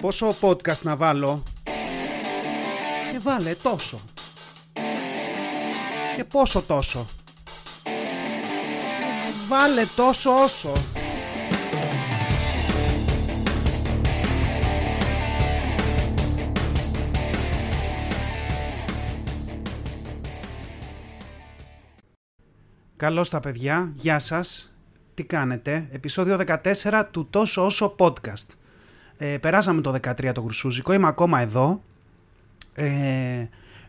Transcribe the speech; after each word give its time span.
Πόσο 0.00 0.34
podcast 0.40 0.82
να 0.82 0.96
βάλω; 0.96 1.42
Και 3.12 3.18
βάλε 3.18 3.54
τόσο. 3.54 4.00
Και 6.16 6.24
πόσο 6.24 6.62
τόσο. 6.62 7.06
Βάλε 9.48 9.84
τόσο 9.96 10.42
όσο. 10.42 10.72
Καλώς 22.96 23.28
τα 23.28 23.40
παιδιά, 23.40 23.92
γεια 23.94 24.18
σας, 24.18 24.74
τι 25.14 25.24
κάνετε, 25.24 25.88
επεισόδιο 25.92 26.38
14 26.46 27.04
του 27.10 27.26
Τόσο 27.30 27.64
Όσο 27.64 27.94
Podcast. 27.98 28.59
Ε, 29.22 29.38
περάσαμε 29.38 29.80
το 29.80 29.94
13 30.02 30.32
το 30.34 30.40
γρουσούζικο, 30.40 30.92
είμαι 30.92 31.06
ακόμα 31.06 31.40
εδώ, 31.40 31.82
ε, 32.74 32.88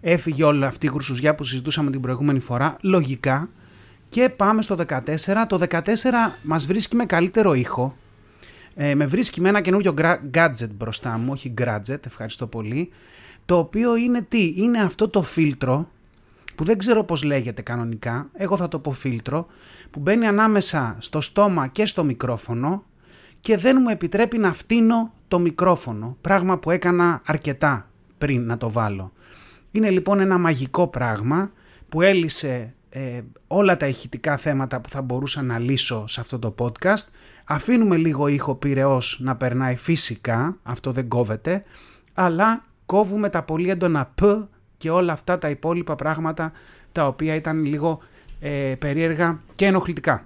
έφυγε 0.02 0.44
όλη 0.44 0.66
αυτή 0.66 0.86
η 0.86 0.90
γρουσουζιά 0.90 1.36
που 1.36 1.44
συζητούσαμε 1.44 1.92
την 1.92 2.02
προηγούμενη 2.02 2.40
φορά, 2.40 2.78
λογικά, 2.82 3.50
και 4.10 4.30
πάμε 4.30 4.62
στο 4.62 4.76
14, 4.76 5.46
το 5.48 5.58
14 5.70 5.82
μας 6.44 6.66
βρίσκει 6.66 6.96
με 6.96 7.06
καλύτερο 7.06 7.54
ήχο, 7.54 7.96
ε, 8.76 8.96
με 8.96 9.06
βρίσκει 9.06 9.42
με 9.42 9.50
ένα 9.50 9.62
καινούριο 9.62 9.94
gadget 10.34 10.70
μπροστά 10.78 11.18
μου, 11.18 11.30
όχι 11.32 11.54
gadget, 11.62 12.06
ευχαριστώ 12.06 12.48
πολύ, 12.48 12.90
το 13.46 13.58
οποίο 13.58 13.96
είναι 13.96 14.22
τι, 14.22 14.54
είναι 14.56 14.82
αυτό 14.82 15.08
το 15.08 15.22
φίλτρο, 15.22 15.90
που 16.56 16.64
δεν 16.64 16.78
ξέρω 16.78 17.04
πώς 17.04 17.24
λέγεται 17.24 17.62
κανονικά, 17.62 18.30
εγώ 18.34 18.58
θα 18.58 18.68
το 18.68 18.80
πω 18.80 18.92
φίλτρο, 18.92 19.48
που 19.92 20.00
μπαίνει 20.00 20.28
ανάμεσα 20.28 20.96
στο 21.00 21.22
στόμα 21.22 21.68
και 21.68 21.86
στο 21.86 22.04
μικρόφωνο 22.04 22.84
και 23.42 23.58
δεν 23.58 23.78
μου 23.82 23.90
επιτρέπει 23.90 24.38
να 24.38 24.54
φτύνω 24.54 25.14
το 25.28 25.40
μικρόφωνο, 25.40 26.18
πράγμα 26.22 26.58
που 26.58 26.72
έκανα 26.72 27.22
αρκετά 27.26 27.90
πριν 28.18 28.46
να 28.46 28.58
το 28.58 28.72
βάλω. 28.72 29.12
Είναι 29.72 29.90
λοιπόν 29.90 30.20
ένα 30.20 30.38
μαγικό 30.38 30.88
πράγμα 30.88 31.52
που 31.90 32.02
έλυσε 32.02 32.74
ε, 32.90 33.22
όλα 33.48 33.78
τα 33.78 33.88
ηχητικά 33.88 34.38
θέματα 34.38 34.82
που 34.82 34.90
θα 34.90 35.02
μπορούσα 35.02 35.42
να 35.42 35.60
λύσω 35.60 36.08
σε 36.08 36.20
αυτό 36.20 36.40
το 36.40 36.56
podcast. 36.60 37.08
Αφήνουμε 37.46 37.98
λίγο 37.98 38.28
ήχο 38.28 38.56
πυρεός 38.56 39.20
να 39.22 39.36
περνάει 39.36 39.76
φυσικά, 39.76 40.58
αυτό 40.64 40.92
δεν 40.92 41.08
κόβεται, 41.08 41.64
αλλά 42.14 42.64
κόβουμε 42.86 43.30
τα 43.30 43.44
πολύ 43.44 43.70
έντονα 43.70 44.12
π 44.16 44.22
και 44.78 44.90
όλα 44.90 45.14
αυτά 45.14 45.38
τα 45.38 45.50
υπόλοιπα 45.50 45.96
πράγματα 45.96 46.52
τα 46.92 47.08
οποία 47.08 47.36
ήταν 47.36 47.66
λίγο 47.66 48.00
ε, 48.40 48.76
περίεργα 48.80 49.40
και 49.56 49.66
ενοχλητικά. 49.66 50.26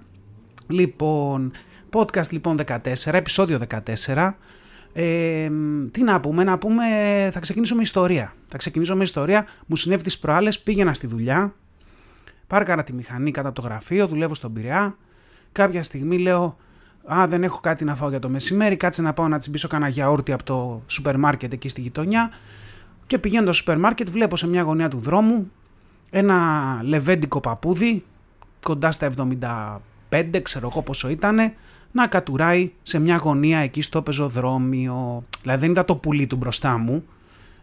Λοιπόν, 0.68 1.52
podcast 1.96 2.30
λοιπόν 2.30 2.58
14, 2.66 2.78
επεισόδιο 3.12 3.60
14. 4.04 4.32
Ε, 4.92 5.48
τι 5.90 6.02
να 6.02 6.20
πούμε, 6.20 6.44
να 6.44 6.58
πούμε, 6.58 6.84
θα 7.32 7.40
ξεκινήσω 7.40 7.74
με 7.74 7.82
ιστορία. 7.82 8.34
Θα 8.48 8.56
ξεκινήσω 8.58 8.96
με 8.96 9.02
ιστορία, 9.02 9.46
μου 9.66 9.76
συνέβη 9.76 10.02
τις 10.02 10.18
προάλλες, 10.18 10.60
πήγαινα 10.60 10.94
στη 10.94 11.06
δουλειά, 11.06 11.54
πάρκαρα 12.46 12.82
τη 12.84 12.92
μηχανή 12.92 13.30
κατά 13.30 13.52
το 13.52 13.60
γραφείο, 13.60 14.06
δουλεύω 14.06 14.34
στον 14.34 14.52
Πειραιά, 14.52 14.96
κάποια 15.52 15.82
στιγμή 15.82 16.18
λέω, 16.18 16.56
Α, 17.14 17.26
δεν 17.26 17.42
έχω 17.42 17.60
κάτι 17.60 17.84
να 17.84 17.94
φάω 17.94 18.08
για 18.08 18.18
το 18.18 18.28
μεσημέρι. 18.28 18.76
Κάτσε 18.76 19.02
να 19.02 19.12
πάω 19.12 19.28
να 19.28 19.38
τσιμπήσω 19.38 19.68
κανένα 19.68 19.90
γιαούρτι 19.90 20.32
από 20.32 20.44
το 20.44 20.82
σούπερ 20.86 21.18
μάρκετ 21.18 21.52
εκεί 21.52 21.68
στη 21.68 21.80
γειτονιά. 21.80 22.30
Και 23.06 23.18
πηγαίνω 23.18 23.44
στο 23.44 23.52
σούπερ 23.52 23.78
μάρκετ, 23.78 24.08
βλέπω 24.08 24.36
σε 24.36 24.48
μια 24.48 24.62
γωνία 24.62 24.88
του 24.88 24.98
δρόμου 24.98 25.50
ένα 26.10 26.78
λεβέντικο 26.82 27.40
παππούδι, 27.40 28.04
κοντά 28.62 28.92
στα 28.92 29.10
75, 30.10 30.40
ξέρω 30.42 30.68
εγώ 30.72 30.82
πόσο 30.82 31.08
ήτανε, 31.08 31.54
να 31.92 32.06
κατουράει 32.06 32.72
σε 32.82 32.98
μια 32.98 33.16
γωνία 33.16 33.58
εκεί 33.58 33.82
στο 33.82 34.02
πεζοδρόμιο. 34.02 35.24
Δηλαδή 35.42 35.60
δεν 35.60 35.70
ήταν 35.70 35.84
το 35.84 35.96
πουλί 35.96 36.26
του 36.26 36.36
μπροστά 36.36 36.78
μου, 36.78 37.04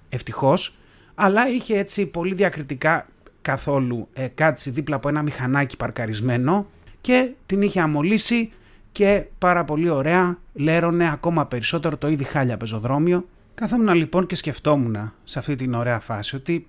ευτυχώς, 0.09 0.77
αλλά 1.16 1.49
είχε 1.49 1.77
έτσι 1.77 2.05
πολύ 2.05 2.33
διακριτικά 2.33 3.07
καθόλου 3.41 4.07
ε, 4.13 4.27
κάτσει 4.27 4.69
δίπλα 4.69 4.95
από 4.95 5.09
ένα 5.09 5.22
μηχανάκι 5.22 5.78
παρκαρισμένο 5.78 6.67
και 7.01 7.29
την 7.45 7.61
είχε 7.61 7.81
αμολύσει 7.81 8.51
και 8.91 9.25
πάρα 9.38 9.66
πολύ 9.66 9.89
ωραία 9.89 10.38
λέρωνε 10.53 11.11
ακόμα 11.11 11.45
περισσότερο 11.45 11.97
το 11.97 12.07
ήδη 12.07 12.23
χάλια 12.23 12.57
πεζοδρόμιο 12.57 13.25
Καθόμουν 13.55 13.94
λοιπόν 13.94 14.25
και 14.25 14.35
σκεφτόμουν 14.35 15.13
σε 15.23 15.40
αυτή 15.40 15.55
την 15.55 15.73
ωραία 15.73 16.00
φάση 16.00 16.35
ότι 16.35 16.67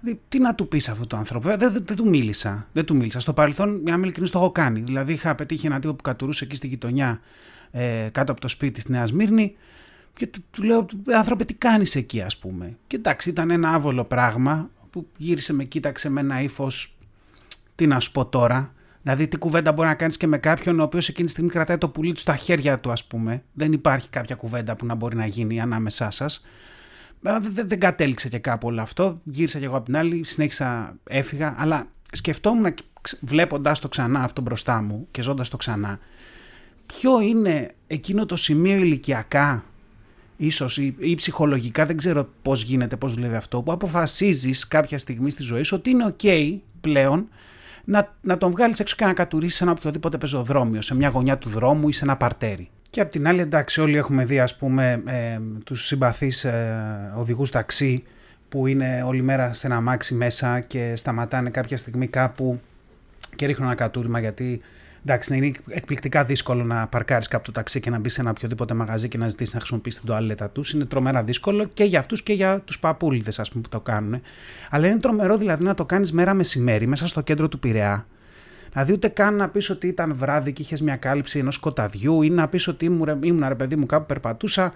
δηλαδή, 0.00 0.20
τι 0.28 0.38
να 0.38 0.54
του 0.54 0.68
πεις 0.68 0.88
αυτού 0.88 1.06
του 1.06 1.16
άνθρωπου. 1.16 1.48
Δεν, 1.48 1.58
δεν, 1.58 1.72
δεν, 1.72 1.96
του 1.96 2.08
μίλησα. 2.08 2.66
Δεν 2.72 2.84
του 2.84 2.96
μίλησα. 2.96 3.20
Στο 3.20 3.32
παρελθόν, 3.32 3.80
μια 3.84 3.94
ειλικρινή, 3.94 4.28
το 4.28 4.38
έχω 4.38 4.52
κάνει. 4.52 4.80
Δηλαδή, 4.80 5.12
είχα 5.12 5.34
πετύχει 5.34 5.66
έναν 5.66 5.80
τύπο 5.80 5.94
που 5.94 6.02
κατουρούσε 6.02 6.44
εκεί 6.44 6.56
στη 6.56 6.66
γειτονιά 6.66 7.20
ε, 7.70 8.08
κάτω 8.12 8.32
από 8.32 8.40
το 8.40 8.48
σπίτι 8.48 8.80
στη 8.80 8.90
Νέα 8.90 9.06
Σμύρνη 9.06 9.56
και 10.14 10.26
του, 10.26 10.44
του 10.50 10.62
λέω: 10.62 10.86
Άνθρωπε, 11.14 11.44
τι 11.44 11.54
κάνεις 11.54 11.94
εκεί, 11.94 12.20
ας 12.20 12.36
πούμε. 12.36 12.76
Και 12.86 12.96
εντάξει, 12.96 13.28
ήταν 13.28 13.50
ένα 13.50 13.74
άβολο 13.74 14.04
πράγμα 14.04 14.70
που 14.90 15.06
γύρισε 15.16 15.52
με 15.52 15.64
κοίταξε 15.64 16.08
με 16.08 16.20
ένα 16.20 16.42
ύφος. 16.42 16.96
Τι 17.74 17.86
να 17.86 18.00
σου 18.00 18.12
πω 18.12 18.26
τώρα. 18.26 18.72
Δηλαδή, 19.02 19.28
τι 19.28 19.38
κουβέντα 19.38 19.72
μπορεί 19.72 19.88
να 19.88 19.94
κάνεις 19.94 20.16
και 20.16 20.26
με 20.26 20.38
κάποιον 20.38 20.80
ο 20.80 20.82
οποίος 20.82 21.08
εκείνη 21.08 21.26
τη 21.26 21.32
στιγμή 21.32 21.50
κρατάει 21.50 21.78
το 21.78 21.88
πουλί 21.88 22.12
του 22.12 22.20
στα 22.20 22.36
χέρια 22.36 22.78
του, 22.78 22.90
ας 22.90 23.04
πούμε. 23.04 23.42
Δεν 23.52 23.72
υπάρχει 23.72 24.08
κάποια 24.08 24.34
κουβέντα 24.34 24.76
που 24.76 24.86
να 24.86 24.94
μπορεί 24.94 25.16
να 25.16 25.26
γίνει 25.26 25.60
ανάμεσά 25.60 26.10
σας. 26.10 26.44
Δεν, 27.20 27.68
δεν 27.68 27.80
κατέληξε 27.80 28.28
και 28.28 28.38
κάπου 28.38 28.68
όλο 28.68 28.80
αυτό. 28.80 29.20
Γύρισα 29.24 29.58
και 29.58 29.64
εγώ 29.64 29.76
από 29.76 29.84
την 29.84 29.96
άλλη, 29.96 30.24
συνέχισα, 30.24 30.96
έφυγα. 31.04 31.54
Αλλά 31.58 31.86
σκεφτόμουν 32.12 32.74
βλέποντα 33.20 33.72
το 33.80 33.88
ξανά 33.88 34.20
αυτό 34.20 34.40
μπροστά 34.40 34.82
μου 34.82 35.08
και 35.10 35.22
ζώντας 35.22 35.48
το 35.48 35.56
ξανά, 35.56 35.98
ποιο 36.86 37.20
είναι 37.20 37.70
εκείνο 37.86 38.26
το 38.26 38.36
σημείο 38.36 38.76
ηλικιακά 38.76 39.64
ίσως 40.36 40.78
ή, 40.78 40.94
ή 40.98 41.14
ψυχολογικά, 41.14 41.86
δεν 41.86 41.96
ξέρω 41.96 42.28
πώς 42.42 42.62
γίνεται, 42.62 42.96
πώς 42.96 43.14
δουλεύει 43.14 43.34
αυτό, 43.34 43.62
που 43.62 43.72
αποφασίζεις 43.72 44.68
κάποια 44.68 44.98
στιγμή 44.98 45.30
στη 45.30 45.42
ζωή 45.42 45.62
σου 45.62 45.76
ότι 45.78 45.90
είναι 45.90 46.14
ok 46.18 46.58
πλέον 46.80 47.28
να, 47.84 48.14
να 48.20 48.38
τον 48.38 48.50
βγάλεις 48.50 48.80
έξω 48.80 48.96
και 48.96 49.04
να 49.04 49.12
κατουρίσει 49.12 49.56
σε 49.56 49.64
ένα 49.64 49.72
οποιοδήποτε 49.72 50.18
πεζοδρόμιο, 50.18 50.82
σε 50.82 50.94
μια 50.94 51.08
γωνιά 51.08 51.38
του 51.38 51.48
δρόμου 51.48 51.88
ή 51.88 51.92
σε 51.92 52.04
ένα 52.04 52.16
παρτέρι. 52.16 52.70
Και 52.98 53.04
απ' 53.04 53.10
την 53.10 53.28
άλλη, 53.28 53.40
εντάξει, 53.40 53.80
όλοι 53.80 53.96
έχουμε 53.96 54.24
δει, 54.24 54.40
ας 54.40 54.56
πούμε, 54.56 55.02
ε, 55.06 55.38
τους 55.64 55.86
συμπαθείς 55.86 56.44
ε, 56.44 57.12
οδηγούς 57.16 57.50
ταξί 57.50 58.04
που 58.48 58.66
είναι 58.66 59.02
όλη 59.06 59.22
μέρα 59.22 59.54
σε 59.54 59.66
ένα 59.66 59.76
αμάξι 59.76 60.14
μέσα 60.14 60.60
και 60.60 60.92
σταματάνε 60.96 61.50
κάποια 61.50 61.76
στιγμή 61.76 62.06
κάπου 62.06 62.60
και 63.36 63.46
ρίχνουν 63.46 63.66
ένα 63.66 63.76
κατούριμα 63.76 64.20
γιατί 64.20 64.60
Εντάξει, 65.02 65.36
είναι 65.36 65.52
εκπληκτικά 65.68 66.24
δύσκολο 66.24 66.64
να 66.64 66.86
παρκάρεις 66.86 67.28
κάπου 67.28 67.44
το 67.44 67.52
ταξί 67.52 67.80
και 67.80 67.90
να 67.90 67.98
μπεις 67.98 68.12
σε 68.12 68.20
ένα 68.20 68.30
οποιοδήποτε 68.30 68.74
μαγαζί 68.74 69.08
και 69.08 69.18
να 69.18 69.28
ζητήσεις 69.28 69.52
να 69.52 69.58
χρησιμοποιήσεις 69.58 70.00
την 70.00 70.08
τουαλέτα 70.08 70.50
τους. 70.50 70.72
Είναι 70.72 70.84
τρομερά 70.84 71.22
δύσκολο 71.22 71.64
και 71.74 71.84
για 71.84 71.98
αυτούς 71.98 72.22
και 72.22 72.32
για 72.32 72.60
τους 72.60 72.78
παππούλιδες, 72.78 73.38
ας 73.38 73.50
πούμε, 73.50 73.62
που 73.62 73.68
το 73.68 73.80
κάνουν. 73.80 74.20
Αλλά 74.70 74.86
είναι 74.86 74.98
τρομερό 74.98 75.36
δηλαδή 75.36 75.64
να 75.64 75.74
το 75.74 75.84
κάνεις 75.84 76.12
μέρα 76.12 76.34
μεσημέρι 76.34 76.86
μέσα 76.86 77.06
στο 77.06 77.20
κέντρο 77.20 77.48
του 77.48 77.58
Πειραιά. 77.58 78.06
Δηλαδή, 78.72 78.92
ούτε 78.92 79.08
καν 79.08 79.34
να 79.34 79.48
πεις 79.48 79.70
ότι 79.70 79.86
ήταν 79.86 80.14
βράδυ 80.14 80.52
και 80.52 80.62
είχες 80.62 80.80
μια 80.80 80.96
κάλυψη 80.96 81.38
ενός 81.38 81.54
σκοταδιού 81.54 82.22
ή 82.22 82.30
να 82.30 82.48
πεις 82.48 82.68
ότι 82.68 82.84
ήμουν, 82.84 83.22
ήμουν 83.22 83.48
ρε 83.48 83.54
παιδί 83.54 83.76
μου 83.76 83.86
κάπου 83.86 84.06
περπατούσα 84.06 84.72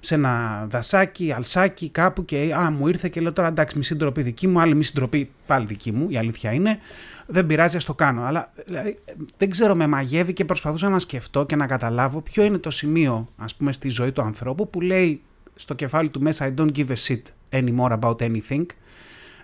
σε 0.00 0.14
ένα 0.14 0.66
δασάκι, 0.68 1.32
αλσάκι 1.32 1.88
κάπου 1.88 2.24
και 2.24 2.54
α, 2.54 2.70
μου 2.70 2.88
ήρθε 2.88 3.08
και 3.08 3.20
λέω 3.20 3.32
τώρα 3.32 3.48
εντάξει 3.48 3.76
μισή 3.76 3.94
ντροπή 3.94 4.22
δική 4.22 4.46
μου, 4.46 4.60
άλλη 4.60 4.74
μισή 4.74 4.92
ντροπή 4.94 5.30
πάλι 5.46 5.66
δική 5.66 5.92
μου, 5.92 6.06
η 6.10 6.18
αλήθεια 6.18 6.52
είναι 6.52 6.78
δεν 7.26 7.46
πειράζει, 7.46 7.76
ας 7.76 7.84
το 7.84 7.94
κάνω. 7.94 8.22
Αλλά 8.22 8.52
δηλαδή, 8.66 8.98
δεν 9.38 9.50
ξέρω, 9.50 9.74
με 9.74 9.86
μαγεύει 9.86 10.32
και 10.32 10.44
προσπαθούσα 10.44 10.88
να 10.88 10.98
σκεφτώ 10.98 11.46
και 11.46 11.56
να 11.56 11.66
καταλάβω 11.66 12.20
ποιο 12.20 12.44
είναι 12.44 12.58
το 12.58 12.70
σημείο, 12.70 13.28
ας 13.36 13.54
πούμε, 13.54 13.72
στη 13.72 13.88
ζωή 13.88 14.12
του 14.12 14.22
ανθρώπου 14.22 14.70
που 14.70 14.80
λέει 14.80 15.22
στο 15.54 15.74
κεφάλι 15.74 16.08
του 16.08 16.20
μέσα 16.20 16.54
I 16.56 16.60
don't 16.60 16.72
give 16.72 16.88
a 16.88 16.96
shit 17.06 17.22
anymore 17.50 17.98
about 18.00 18.16
anything, 18.16 18.66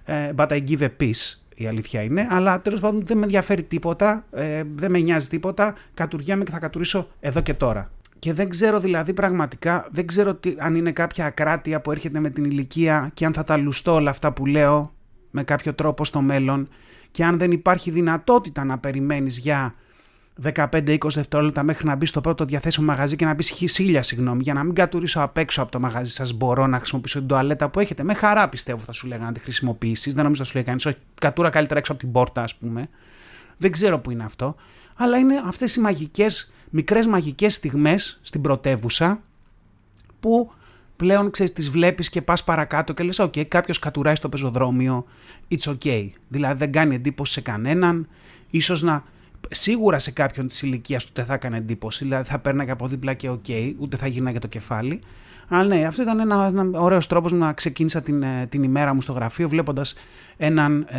ε, 0.05 0.33
but 0.37 0.49
I 0.49 0.65
give 0.69 0.81
a 0.81 0.89
peace. 1.01 1.42
Η 1.55 1.67
αλήθεια 1.67 2.03
είναι, 2.03 2.27
αλλά 2.31 2.61
τέλος 2.61 2.81
πάντων 2.81 3.05
δεν 3.05 3.17
με 3.17 3.23
ενδιαφέρει 3.23 3.63
τίποτα, 3.63 4.25
ε, 4.33 4.63
δεν 4.75 4.91
με 4.91 4.99
νοιάζει 4.99 5.29
τίποτα. 5.29 5.75
Κατουργιάμαι 5.95 6.45
και 6.45 6.51
θα 6.51 6.59
κατουρίσω 6.59 7.09
εδώ 7.21 7.41
και 7.41 7.55
τώρα. 7.55 7.91
Και 8.19 8.33
δεν 8.33 8.49
ξέρω 8.49 8.81
δηλαδή 8.81 9.13
πραγματικά, 9.13 9.89
δεν 9.91 10.07
ξέρω 10.07 10.35
τι, 10.35 10.55
αν 10.59 10.75
είναι 10.75 10.93
κάποια 10.93 11.27
ακράτεια 11.27 11.81
που 11.81 11.93
έρχεται 11.93 12.21
με 12.21 12.31
την 12.31 12.45
ηλικία 12.45 13.11
και 13.15 13.25
αν 13.25 13.33
θα 13.33 13.45
τα 13.45 13.57
λουστώ 13.57 13.95
όλα 13.95 14.11
αυτά 14.11 14.33
που 14.33 14.47
λέω 14.47 14.93
με 15.31 15.43
κάποιο 15.43 15.75
τρόπο 15.75 16.05
στο 16.05 16.21
μέλλον 16.21 16.69
και 17.11 17.25
αν 17.25 17.39
δεν 17.39 17.51
υπάρχει 17.51 17.91
δυνατότητα 17.91 18.65
να 18.65 18.79
περιμένεις 18.79 19.39
για 19.39 19.75
15-20 20.43 20.99
δευτερόλεπτα 21.15 21.63
μέχρι 21.63 21.87
να 21.87 21.95
μπει 21.95 22.07
στο 22.07 22.21
πρώτο 22.21 22.45
διαθέσιμο 22.45 22.87
μαγαζί 22.87 23.17
και 23.17 23.25
να 23.25 23.35
μπει 23.35 23.43
χίλια 23.43 24.03
συγγνώμη, 24.03 24.43
για 24.43 24.55
να 24.55 24.65
μην 24.65 24.75
κατουρίσω 24.75 25.21
απ' 25.21 25.37
έξω 25.37 25.63
από 25.63 25.71
το 25.71 25.81
μαγαζί 25.81 26.11
σας. 26.11 26.33
Μπορώ 26.33 26.67
να 26.67 26.79
χρησιμοποιήσω 26.79 27.19
την 27.19 27.29
τουαλέτα 27.29 27.69
που 27.69 27.81
έχετε. 27.81 28.03
Με 28.03 28.15
χαρά 28.15 28.49
πιστεύω 28.49 28.79
θα 28.79 28.93
σου 28.93 29.07
λέγανε 29.07 29.27
να 29.27 29.33
τη 29.33 29.41
χρησιμοποιήσεις. 29.41 30.15
Δεν 30.15 30.23
νομίζω 30.23 30.43
θα 30.43 30.49
σου 30.49 30.55
λέει 30.55 30.65
κανείς, 30.65 30.87
Όχι, 30.87 30.97
κατούρα 31.21 31.51
καλύτερα 31.51 31.79
έξω 31.79 31.93
από 31.93 32.01
την 32.01 32.13
πόρτα, 32.13 32.43
ας 32.43 32.55
πούμε. 32.55 32.89
Δεν 33.57 33.71
ξέρω 33.71 33.99
που 33.99 34.11
είναι 34.11 34.25
αυτό. 34.25 34.55
Αλλά 34.97 35.17
είναι 35.17 35.43
αυτές 35.47 35.77
οι 35.77 35.81
μαγικές, 35.81 36.53
μικρές 36.71 37.07
μαγικές 37.07 37.55
στιγμές 37.55 38.21
στην 38.23 38.41
πρωτεύουσα 38.41 39.21
που 40.21 40.53
πλέον 40.97 41.31
ξέρεις 41.31 41.53
τις 41.53 41.71
βλέπεις 41.71 42.09
και 42.09 42.23
πας 42.23 42.45
παρακάτω 42.45 42.93
και 42.93 43.03
λες 43.03 43.21
ok 43.21 43.45
κάποιος 43.45 43.79
κατουράει 43.79 44.15
στο 44.15 44.29
πεζοδρόμιο, 44.29 45.05
it's 45.49 45.73
ok. 45.73 46.09
Δηλαδή 46.29 46.59
δεν 46.59 46.73
κάνει 46.73 46.95
εντύπωση 46.95 47.33
σε 47.33 47.41
κανέναν, 47.41 48.09
ίσως 48.51 48.83
να 48.83 49.05
σίγουρα 49.51 49.99
σε 49.99 50.11
κάποιον 50.11 50.47
της 50.47 50.63
ηλικίας 50.63 51.05
του 51.07 51.13
δεν 51.15 51.25
θα 51.25 51.35
έκανε 51.35 51.57
εντύπωση, 51.57 52.05
δηλαδή 52.05 52.29
θα 52.29 52.39
πέρναγε 52.39 52.71
από 52.71 52.89
δίπλα 52.89 53.15
και 53.15 53.29
OK, 53.29 53.45
okay, 53.49 53.75
ούτε 53.79 53.97
θα 53.97 54.07
γύρναγε 54.07 54.39
το 54.39 54.47
κεφάλι. 54.47 55.01
Αλλά 55.49 55.77
ναι, 55.77 55.85
αυτό 55.85 56.03
ήταν 56.03 56.21
ένα, 56.21 56.47
ένα 56.47 56.81
ωραίος 56.81 57.07
τρόπος 57.07 57.33
να 57.33 57.53
ξεκίνησα 57.53 58.03
την, 58.03 58.23
ε, 58.23 58.47
την 58.49 58.63
ημέρα 58.63 58.95
μου 58.95 59.03
στο 59.03 59.13
γραφείο 59.13 59.49
βλέποντας 59.49 59.95
έναν 60.37 60.87
ε, 60.89 60.99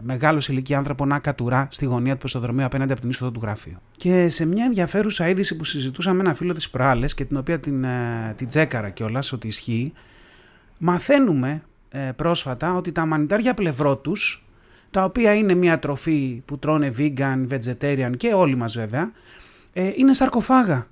μεγάλο 0.00 0.40
σε 0.40 0.52
ηλικία 0.52 0.78
άνθρωπο 0.78 1.06
να 1.06 1.18
κατουρά 1.18 1.68
στη 1.70 1.84
γωνία 1.84 2.12
του 2.12 2.18
πεζοδρομίου 2.18 2.64
απέναντι 2.64 2.92
από 2.92 3.00
την 3.00 3.10
είσοδο 3.10 3.30
του 3.30 3.40
γραφείου. 3.42 3.76
Και 3.96 4.28
σε 4.28 4.46
μια 4.46 4.64
ενδιαφέρουσα 4.64 5.28
είδηση 5.28 5.56
που 5.56 5.64
συζητούσα 5.64 6.12
με 6.12 6.20
ένα 6.20 6.34
φίλο 6.34 6.52
της 6.52 6.70
προάλλες 6.70 7.14
και 7.14 7.24
την 7.24 7.36
οποία 7.36 7.60
την, 7.60 7.84
ε, 7.84 8.34
την 8.36 8.48
τσέκαρα 8.48 8.90
κιόλας 8.90 9.32
ότι 9.32 9.46
ισχύει, 9.46 9.92
μαθαίνουμε 10.78 11.62
ε, 11.88 12.10
πρόσφατα 12.16 12.74
ότι 12.74 12.92
τα 12.92 13.06
μανιτάρια 13.06 13.54
πλευρό 13.54 13.96
τους 13.96 14.45
τα 14.90 15.04
οποία 15.04 15.34
είναι 15.34 15.54
μια 15.54 15.78
τροφή 15.78 16.42
που 16.44 16.58
τρώνε 16.58 16.94
vegan, 16.98 17.46
vegetarian 17.48 18.10
και 18.16 18.32
όλοι 18.32 18.54
μας 18.54 18.74
βέβαια, 18.74 19.12
ε, 19.72 19.92
είναι 19.94 20.14
σαρκοφάγα. 20.14 20.86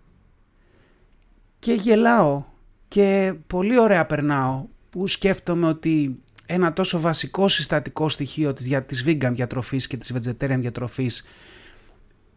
Και 1.58 1.72
γελάω 1.72 2.44
και 2.88 3.34
πολύ 3.46 3.78
ωραία 3.78 4.06
περνάω 4.06 4.64
που 4.90 5.06
σκέφτομαι 5.06 5.66
ότι 5.66 6.18
ένα 6.46 6.72
τόσο 6.72 7.00
βασικό 7.00 7.48
συστατικό 7.48 8.08
στοιχείο 8.08 8.52
της, 8.52 8.66
για, 8.66 8.84
της 8.84 9.04
vegan 9.06 9.30
διατροφής 9.32 9.86
και 9.86 9.96
της 9.96 10.12
vegetarian 10.14 10.58
διατροφής 10.58 11.24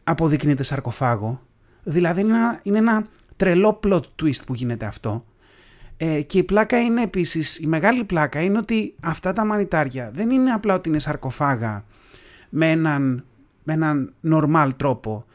αποδεικνύεται 0.04 0.64
σαρκοφάγο. 0.64 1.42
Δηλαδή 1.84 2.22
είναι 2.22 2.34
ένα, 2.34 2.60
είναι 2.64 2.78
ένα 2.78 3.08
τρελό 3.36 3.80
plot 3.84 4.02
twist 4.22 4.44
που 4.46 4.54
γίνεται 4.54 4.86
αυτό. 4.86 5.26
Ε, 5.98 6.22
και 6.22 6.38
η 6.38 6.44
πλάκα 6.44 6.82
είναι 6.82 7.02
επίσης, 7.02 7.60
η 7.60 7.68
μεγάλη 7.68 8.04
πλάκα 8.04 8.42
είναι 8.42 8.58
ότι 8.58 8.96
αυτά 9.00 9.34
τα 9.34 9.46
μανιτάρια 9.46 10.12
δεν 10.14 10.30
είναι 10.30 10.52
απλά 10.52 10.74
ότι 10.74 10.90
είναι 10.90 11.00
σαρκοφάγα 11.00 11.84
με 12.50 12.72
έναν, 12.72 13.24
με 13.64 13.74
έναν 13.74 14.14
normal 14.30 14.70
τρόπο. 14.78 15.26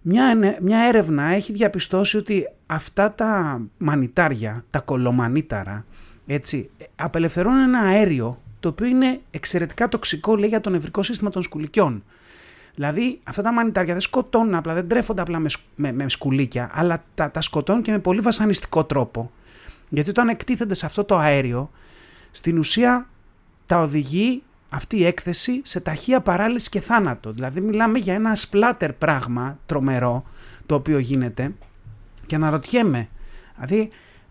Μια, 0.00 0.58
μια 0.60 0.78
έρευνα 0.78 1.24
έχει 1.24 1.52
διαπιστώσει 1.52 2.16
ότι 2.16 2.48
αυτά 2.66 3.12
τα 3.12 3.60
μανιτάρια, 3.78 4.64
τα 4.70 4.80
κολομανίταρα, 4.80 5.84
έτσι, 6.26 6.70
απελευθερώνουν 6.96 7.60
ένα 7.62 7.78
αέριο 7.78 8.42
το 8.60 8.68
οποίο 8.68 8.86
είναι 8.86 9.20
εξαιρετικά 9.30 9.88
τοξικό 9.88 10.36
λέει 10.36 10.48
για 10.48 10.60
το 10.60 10.70
νευρικό 10.70 11.02
σύστημα 11.02 11.30
των 11.30 11.42
σκουλικιών. 11.42 12.04
Δηλαδή 12.74 13.20
αυτά 13.24 13.42
τα 13.42 13.52
μανιτάρια 13.52 13.92
δεν 13.92 14.02
σκοτώνουν 14.02 14.54
απλά, 14.54 14.74
δεν 14.74 14.88
τρέφονται 14.88 15.20
απλά 15.20 15.38
με, 15.38 15.48
με, 15.74 15.92
με 15.92 16.08
σκουλίκια, 16.08 16.70
αλλά 16.72 17.04
τα, 17.14 17.30
τα 17.30 17.40
σκοτώνουν 17.40 17.82
και 17.82 17.90
με 17.90 17.98
πολύ 17.98 18.20
βασανιστικό 18.20 18.84
τρόπο. 18.84 19.30
Γιατί 19.88 20.10
όταν 20.10 20.28
εκτίθενται 20.28 20.74
σε 20.74 20.86
αυτό 20.86 21.04
το 21.04 21.16
αέριο, 21.16 21.70
στην 22.30 22.58
ουσία 22.58 23.08
τα 23.66 23.80
οδηγεί 23.80 24.42
αυτή 24.68 24.96
η 24.96 25.06
έκθεση 25.06 25.60
σε 25.64 25.80
ταχεία 25.80 26.20
παράλυση 26.20 26.68
και 26.68 26.80
θάνατο. 26.80 27.32
Δηλαδή 27.32 27.60
μιλάμε 27.60 27.98
για 27.98 28.14
ένα 28.14 28.34
σπλάτερ 28.34 28.92
πράγμα 28.92 29.58
τρομερό 29.66 30.24
το 30.66 30.74
οποίο 30.74 30.98
γίνεται 30.98 31.54
και 32.26 32.34
αναρωτιέμαι, 32.34 33.08
δηλαδή 33.54 33.90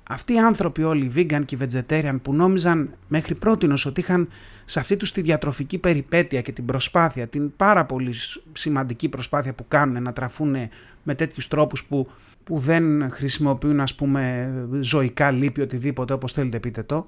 αυτοί 0.10 0.34
οι 0.34 0.40
άνθρωποι 0.40 0.84
όλοι, 0.84 1.06
οι 1.06 1.12
vegan 1.16 1.42
και 1.46 1.56
οι 1.56 1.58
vegetarian 1.62 2.20
που 2.22 2.34
νόμιζαν 2.34 2.94
μέχρι 3.08 3.36
πρώτη 3.36 3.70
ότι 3.86 4.00
είχαν 4.00 4.28
σε 4.66 4.80
αυτή 4.80 4.98
τους 4.98 5.12
τη 5.12 5.22
διατροφική 5.22 5.78
περιπέτεια 5.78 6.42
και 6.42 6.52
την 6.52 6.66
προσπάθεια, 6.66 7.28
την 7.28 7.56
πάρα 7.56 7.86
πολύ 7.86 8.14
σημαντική 8.54 9.10
προσπάθεια 9.10 9.54
που 9.54 9.66
κάνουν 9.68 10.04
να 10.04 10.14
τραφούν 10.14 10.56
με 11.04 11.16
τέτοιους 11.16 11.48
τρόπους 11.48 11.86
που 11.86 12.08
που 12.44 12.58
δεν 12.58 13.10
χρησιμοποιούν 13.12 13.80
ας 13.80 13.96
πούμε 13.96 14.52
ζωικά 14.82 15.32
λύπη 15.32 15.62
οτιδήποτε 15.62 16.14
όπως 16.14 16.34
θέλετε 16.34 16.60
πείτε 16.60 16.84
το 16.84 17.06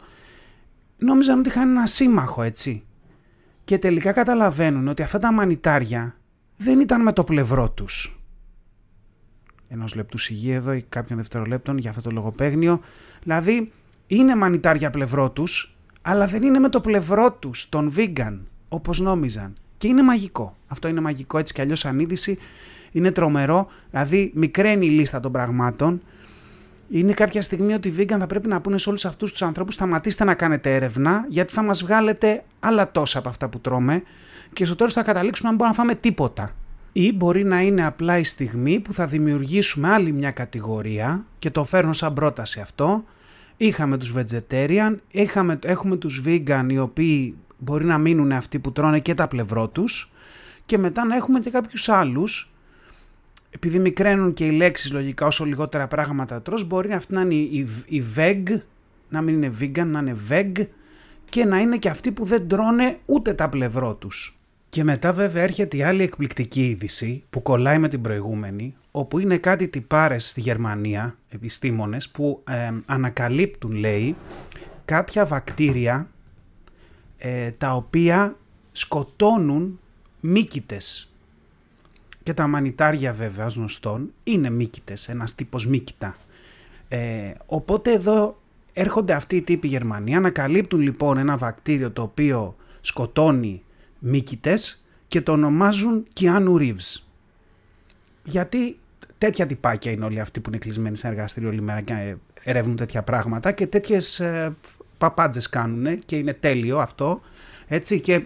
νόμιζαν 0.98 1.40
ότι 1.40 1.50
είχαν 1.50 1.70
ένα 1.70 1.88
σύμμαχο 1.88 2.42
έτσι. 2.42 2.84
Και 3.64 3.78
τελικά 3.78 4.12
καταλαβαίνουν 4.12 4.88
ότι 4.88 5.02
αυτά 5.02 5.20
τα 5.20 5.34
μανιτάρια 5.34 6.16
δεν 6.58 6.80
ήταν 6.80 7.02
με 7.02 7.14
το 7.14 7.24
πλευρό 7.24 7.70
τους 7.72 8.20
ενός 9.68 9.96
λεπτού 9.96 10.18
σιγή 10.18 10.52
εδώ 10.52 10.74
ή 10.74 10.86
κάποιων 10.90 11.18
δευτερολέπτων 11.18 11.78
για 11.78 11.90
αυτό 11.90 12.02
το 12.02 12.12
λογοπαίγνιο. 12.12 12.80
Δηλαδή 13.24 13.72
είναι 14.08 14.36
μανιτάρια 14.36 14.90
πλευρό 14.90 15.32
τους 15.32 15.76
αλλά 16.02 16.28
δεν 16.28 16.44
είναι 16.44 16.60
με 16.60 16.70
το 16.70 16.82
πλευρό 16.82 17.32
τους 17.32 17.70
τον 17.70 17.94
vegan 17.98 18.38
όπως 18.70 19.00
νόμιζαν. 19.00 19.56
Και 19.78 19.88
είναι 19.88 20.04
μαγικό. 20.04 20.56
Αυτό 20.68 20.88
είναι 20.88 21.02
μαγικό 21.02 21.38
έτσι 21.38 21.54
κι 21.54 21.62
αλλιώς 21.62 21.80
σαν 21.80 22.00
είδηση 22.00 22.38
είναι 22.92 23.12
τρομερό, 23.12 23.68
δηλαδή 23.90 24.32
μικραίνει 24.36 24.86
η 24.86 24.90
λίστα 24.90 25.20
των 25.20 25.32
πραγμάτων. 25.32 26.02
Είναι 26.90 27.14
κάποια 27.14 27.42
στιγμή 27.42 27.74
ότι 27.74 27.88
οι 27.88 27.96
vegan 27.98 28.16
θα 28.20 28.28
πρέπει 28.28 28.48
να 28.48 28.62
πούνε 28.62 28.78
σε 28.78 28.90
όλους 28.90 29.06
αυτούς 29.06 29.32
τους 29.32 29.42
ανθρώπους 29.42 29.74
σταματήστε 29.74 30.24
να 30.24 30.34
κάνετε 30.34 30.76
έρευνα 30.76 31.26
γιατί 31.30 31.54
θα 31.54 31.64
μας 31.64 31.84
βγάλετε 31.84 32.44
άλλα 32.60 32.92
τόσα 32.92 33.20
από 33.20 33.30
αυτά 33.30 33.50
που 33.50 33.60
τρώμε 33.60 34.04
και 34.54 34.66
στο 34.66 34.76
τέλος 34.76 34.94
θα 34.94 35.04
καταλήξουμε 35.04 35.50
να 35.50 35.56
μπορούμε 35.56 35.76
να 35.78 35.84
φάμε 35.84 35.96
τίποτα. 35.96 36.56
Ή 36.98 37.14
μπορεί 37.14 37.44
να 37.44 37.62
είναι 37.62 37.86
απλά 37.86 38.18
η 38.18 38.24
στιγμή 38.24 38.80
που 38.80 38.94
θα 38.94 39.08
δημιουργήσουμε 39.08 39.90
άλλη 39.90 40.12
μια 40.12 40.32
κατηγορία 40.32 41.26
και 41.40 41.50
το 41.50 41.64
φέρνω 41.64 41.94
σαν 41.94 42.14
πρόταση 42.14 42.60
αυτό. 42.60 43.04
Είχαμε 43.58 43.98
τους 43.98 44.14
vegetarian, 44.18 44.96
είχαμε, 45.12 45.60
έχουμε 45.64 45.98
τους 45.98 46.22
vegan 46.26 46.66
οι 46.70 46.78
οποίοι 46.78 47.36
μπορεί 47.58 47.86
να 47.86 47.98
μείνουν 47.98 48.32
αυτοί 48.32 48.60
που 48.60 48.72
τρώνε 48.72 49.00
και 49.00 49.14
τα 49.14 49.28
πλευρό 49.28 49.68
τους 49.68 50.12
και 50.66 50.78
μετά 50.78 51.06
να 51.06 51.16
έχουμε 51.16 51.40
και 51.40 51.50
κάποιους 51.50 51.90
άλλους 51.90 52.52
επειδή 53.50 53.80
μικραίνουν 53.80 54.34
και 54.34 54.46
οι 54.46 54.52
λέξεις 54.52 54.92
λογικά 54.92 55.26
όσο 55.26 55.46
λιγότερα 55.46 55.88
πράγματα 55.88 56.42
τρως, 56.42 56.64
μπορεί 56.64 56.94
αυτή 56.94 57.14
να 57.14 57.22
είναι 57.22 57.34
η, 57.34 57.68
η, 57.86 58.04
veg, 58.16 58.44
να 59.10 59.22
μην 59.22 59.36
είναι 59.36 59.52
vegan, 59.60 59.86
να 59.86 60.00
είναι 60.00 60.18
veg 60.30 60.68
και 61.30 61.46
να 61.46 61.60
είναι 61.60 61.78
και 61.78 61.90
αυτοί 61.90 62.12
που 62.12 62.26
δεν 62.26 62.48
τρώνε 62.48 62.98
ούτε 63.06 63.34
τα 63.34 63.50
πλευρό 63.50 63.96
τους. 63.96 64.40
Και 64.76 64.84
μετά 64.84 65.14
βέβαια 65.14 65.44
έρχεται 65.44 65.78
η 65.78 65.84
άλλη 65.84 66.04
εκπληκτική 66.04 66.68
είδηση 66.70 67.24
που 67.30 67.42
κολλάει 67.42 67.78
με 67.78 67.88
την 67.88 68.02
προηγούμενη, 68.02 68.76
όπου 68.92 69.20
είναι 69.20 69.38
κάτι 69.38 69.68
τυπάρες 69.68 70.30
στη 70.30 70.42
Γερμανία, 70.42 71.18
επιστήμονες, 71.30 72.10
που 72.10 72.44
ε, 72.50 72.72
ανακαλύπτουν 72.86 73.72
λέει 73.72 74.16
κάποια 74.86 75.26
βακτήρια 75.26 76.10
ε, 77.18 77.52
τα 77.52 77.76
οποία 77.76 78.38
σκοτώνουν 78.72 79.80
μύκητες 80.20 81.12
και 82.24 82.34
τα 82.34 82.48
μανιτάρια 82.48 83.14
βέβαια 83.14 83.48
γνωστών 83.48 84.14
είναι 84.24 84.50
μύκητες, 84.50 85.10
ένας 85.10 85.36
τύπος 85.36 85.68
μύκητα. 85.68 86.18
Ε, 86.88 87.32
οπότε 87.46 87.92
εδώ 87.92 88.42
έρχονται 88.74 89.14
αυτοί 89.14 89.36
οι 89.36 89.42
τύποι 89.42 89.68
Γερμανοί, 89.68 90.16
ανακαλύπτουν 90.16 90.80
λοιπόν 90.80 91.18
ένα 91.18 91.38
βακτήριο 91.38 91.92
το 91.92 92.02
οποίο 92.02 92.56
σκοτώνει 92.82 93.60
μύκητες 94.06 94.84
και 95.08 95.22
το 95.22 95.32
ονομάζουν 95.32 96.08
Keanu 96.20 96.58
Reeves. 96.60 97.02
Γιατί 98.24 98.80
τέτοια 99.18 99.46
τυπάκια 99.46 99.92
είναι 99.92 100.06
όλοι 100.06 100.20
αυτοί 100.20 100.40
που 100.40 100.50
είναι 100.50 100.58
κλεισμένοι 100.58 100.98
σε 100.98 101.08
εργαστήριο 101.08 101.50
όλη 101.50 101.62
μέρα 101.62 101.82
και 101.82 102.16
ερεύνουν 102.44 102.76
τέτοια 102.76 103.04
πράγματα 103.04 103.52
και 103.52 103.68
τέτοιες 103.68 104.20
ε, 104.20 104.56
παπάντζες 104.98 105.50
κάνουν 105.50 106.00
και 106.06 106.16
είναι 106.16 106.34
τέλειο 106.34 106.80
αυτό 106.80 107.22
έτσι 107.68 108.00
και 108.00 108.24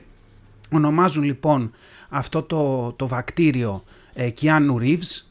ονομάζουν 0.71 1.23
λοιπόν 1.23 1.71
αυτό 2.09 2.41
το, 2.41 2.91
το 2.91 3.07
βακτήριο 3.07 3.83
ε, 4.13 4.29
Keanu 4.41 4.75
Reeves 4.81 5.21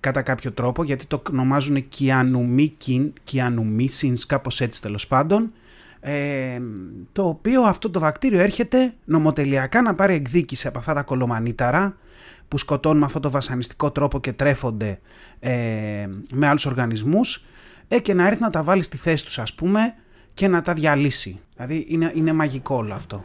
κατά 0.00 0.22
κάποιο 0.22 0.52
τρόπο 0.52 0.84
γιατί 0.84 1.06
το 1.06 1.22
ονομάζουν 1.30 1.84
Keanu 1.98 3.86
κάπως 4.26 4.60
έτσι 4.60 4.82
τέλος 4.82 5.06
πάντων 5.06 5.52
ε, 6.08 6.60
το 7.12 7.28
οποίο 7.28 7.62
αυτό 7.62 7.90
το 7.90 8.00
βακτήριο 8.00 8.40
έρχεται 8.40 8.94
νομοτελειακά 9.04 9.82
να 9.82 9.94
πάρει 9.94 10.14
εκδίκηση 10.14 10.66
από 10.66 10.78
αυτά 10.78 10.94
τα 10.94 11.02
κολομανίταρα 11.02 11.96
που 12.48 12.58
σκοτώνουν 12.58 12.98
με 12.98 13.04
αυτό 13.04 13.20
το 13.20 13.30
βασανιστικό 13.30 13.90
τρόπο 13.90 14.20
και 14.20 14.32
τρέφονται 14.32 15.00
ε, 15.38 16.06
με 16.32 16.46
άλλους 16.46 16.66
οργανισμούς 16.66 17.44
ε, 17.88 17.98
και 17.98 18.14
να 18.14 18.26
έρθει 18.26 18.42
να 18.42 18.50
τα 18.50 18.62
βάλει 18.62 18.82
στη 18.82 18.96
θέση 18.96 19.24
τους 19.24 19.38
ας 19.38 19.54
πούμε 19.54 19.94
και 20.34 20.48
να 20.48 20.62
τα 20.62 20.72
διαλύσει. 20.72 21.40
Δηλαδή 21.56 21.86
είναι, 21.88 22.12
είναι 22.14 22.32
μαγικό 22.32 22.76
όλο 22.76 22.94
αυτό 22.94 23.24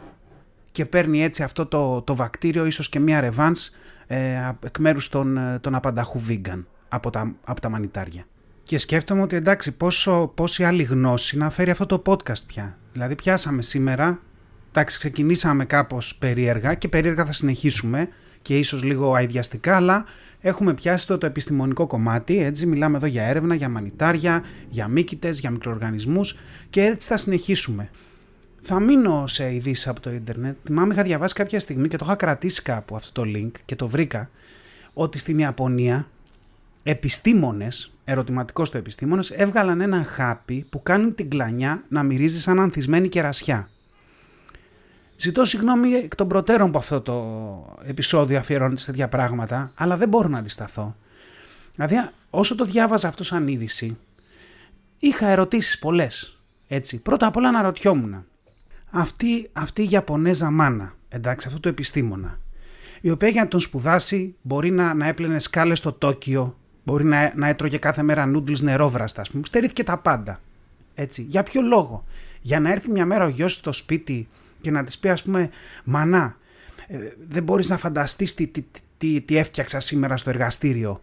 και 0.70 0.84
παίρνει 0.84 1.22
έτσι 1.22 1.42
αυτό 1.42 1.66
το, 1.66 2.02
το 2.02 2.14
βακτήριο 2.14 2.66
ίσως 2.66 2.88
και 2.88 3.00
μια 3.00 3.20
ρεβάνς 3.20 3.70
ε, 4.06 4.50
εκ 4.64 4.78
μέρους 4.78 5.08
των, 5.08 5.36
ε, 5.36 5.58
των 5.58 5.74
απανταχού 5.74 6.20
vegan 6.28 6.64
από 6.88 7.10
τα, 7.10 7.34
από 7.44 7.60
τα 7.60 7.68
μανιτάρια. 7.68 8.24
Και 8.62 8.78
σκέφτομαι 8.78 9.22
ότι 9.22 9.36
εντάξει 9.36 9.72
πόσο, 9.72 10.32
πόση 10.34 10.64
άλλη 10.64 10.82
γνώση 10.82 11.36
να 11.36 11.50
φέρει 11.50 11.70
αυτό 11.70 11.86
το 11.86 12.02
podcast 12.06 12.44
πια. 12.46 12.78
Δηλαδή 12.92 13.14
πιάσαμε 13.14 13.62
σήμερα, 13.62 14.20
εντάξει 14.68 14.98
ξεκινήσαμε 14.98 15.64
κάπως 15.64 16.16
περίεργα 16.16 16.74
και 16.74 16.88
περίεργα 16.88 17.24
θα 17.24 17.32
συνεχίσουμε 17.32 18.08
και 18.42 18.58
ίσως 18.58 18.82
λίγο 18.82 19.14
αειδιαστικά, 19.14 19.76
αλλά 19.76 20.04
έχουμε 20.40 20.74
πιάσει 20.74 21.06
το, 21.06 21.18
το 21.18 21.26
επιστημονικό 21.26 21.86
κομμάτι, 21.86 22.38
έτσι 22.42 22.66
μιλάμε 22.66 22.96
εδώ 22.96 23.06
για 23.06 23.22
έρευνα, 23.22 23.54
για 23.54 23.68
μανιτάρια, 23.68 24.44
για 24.68 24.88
μύκητες, 24.88 25.38
για 25.38 25.50
μικροοργανισμούς 25.50 26.38
και 26.70 26.82
έτσι 26.82 27.08
θα 27.08 27.16
συνεχίσουμε. 27.16 27.90
Θα 28.62 28.80
μείνω 28.80 29.26
σε 29.26 29.54
ειδήσεις 29.54 29.88
από 29.88 30.00
το 30.00 30.12
ίντερνετ. 30.12 30.56
Θυμάμαι 30.64 30.94
είχα 30.94 31.02
διαβάσει 31.02 31.34
κάποια 31.34 31.60
στιγμή 31.60 31.88
και 31.88 31.96
το 31.96 32.04
είχα 32.04 32.14
κρατήσει 32.14 32.62
κάπου 32.62 32.96
αυτό 32.96 33.22
το 33.22 33.30
link 33.36 33.50
και 33.64 33.76
το 33.76 33.88
βρήκα 33.88 34.30
ότι 34.94 35.18
στην 35.18 35.38
Ιαπωνία 35.38 36.08
επιστήμονες, 36.82 37.94
ερωτηματικός 38.04 38.68
στο 38.68 38.78
επιστήμονες, 38.78 39.30
έβγαλαν 39.30 39.80
ένα 39.80 40.04
χάπι 40.04 40.66
που 40.70 40.82
κάνει 40.82 41.12
την 41.12 41.30
κλανιά 41.30 41.82
να 41.88 42.02
μυρίζει 42.02 42.40
σαν 42.40 42.60
ανθισμένη 42.60 43.08
κερασιά. 43.08 43.68
Ζητώ 45.16 45.44
συγγνώμη 45.44 45.92
εκ 45.92 46.14
των 46.14 46.28
προτέρων 46.28 46.70
που 46.70 46.78
αυτό 46.78 47.00
το 47.00 47.76
επεισόδιο 47.84 48.38
αφιερώνεται 48.38 48.80
σε 48.80 48.86
τέτοια 48.86 49.08
πράγματα, 49.08 49.72
αλλά 49.74 49.96
δεν 49.96 50.08
μπορώ 50.08 50.28
να 50.28 50.38
αντισταθώ. 50.38 50.96
Δηλαδή, 51.74 52.08
όσο 52.30 52.54
το 52.54 52.64
διάβαζα 52.64 53.08
αυτό 53.08 53.24
σαν 53.24 53.48
είδηση, 53.48 53.96
είχα 54.98 55.26
ερωτήσεις 55.26 55.78
πολλές. 55.78 56.38
Έτσι. 56.68 57.02
Πρώτα 57.02 57.26
απ' 57.26 57.36
όλα 57.36 57.48
αναρωτιόμουν. 57.48 58.24
Αυτή, 58.90 59.50
αυτή 59.52 59.82
η 59.82 59.88
Ιαπωνέζα 59.90 60.50
μάνα, 60.50 60.94
εντάξει, 61.08 61.46
αυτό 61.46 61.60
το 61.60 61.68
επιστήμονα, 61.68 62.38
η 63.00 63.10
οποία 63.10 63.28
για 63.28 63.42
να 63.42 63.48
τον 63.48 63.60
σπουδάσει 63.60 64.36
μπορεί 64.42 64.70
να, 64.70 64.94
να 64.94 65.06
έπλαινε 65.06 65.38
σκάλες 65.38 65.78
στο 65.78 65.92
Τόκιο, 65.92 66.56
μπορεί 66.84 67.04
να, 67.04 67.32
να 67.36 67.48
έτρωγε 67.48 67.78
κάθε 67.78 68.02
μέρα 68.02 68.26
νούντλς 68.26 68.60
νερόβραστα, 68.60 69.20
ας 69.20 69.30
πούμε, 69.30 69.42
στερήθηκε 69.46 69.84
τα 69.84 69.96
πάντα. 69.96 70.40
Έτσι. 70.94 71.22
Για 71.22 71.42
ποιο 71.42 71.62
λόγο; 71.62 72.04
Για 72.40 72.60
να 72.60 72.70
έρθει 72.70 72.90
μια 72.90 73.06
μέρα 73.06 73.24
ο 73.24 73.28
γιος 73.28 73.54
στο 73.54 73.72
σπίτι 73.72 74.28
και 74.60 74.70
να 74.70 74.84
της 74.84 74.98
πει 74.98 75.08
ας 75.08 75.22
πούμε 75.22 75.50
«Μανά, 75.84 76.36
ε, 76.86 76.96
δεν 77.28 77.42
μπορείς 77.42 77.68
να 77.68 77.76
φανταστείς 77.76 78.34
τι, 78.34 78.46
τι, 78.46 78.64
τι, 78.98 79.20
τι 79.20 79.36
έφτιαξα 79.36 79.80
σήμερα 79.80 80.16
στο 80.16 80.30
εργαστήριο, 80.30 81.02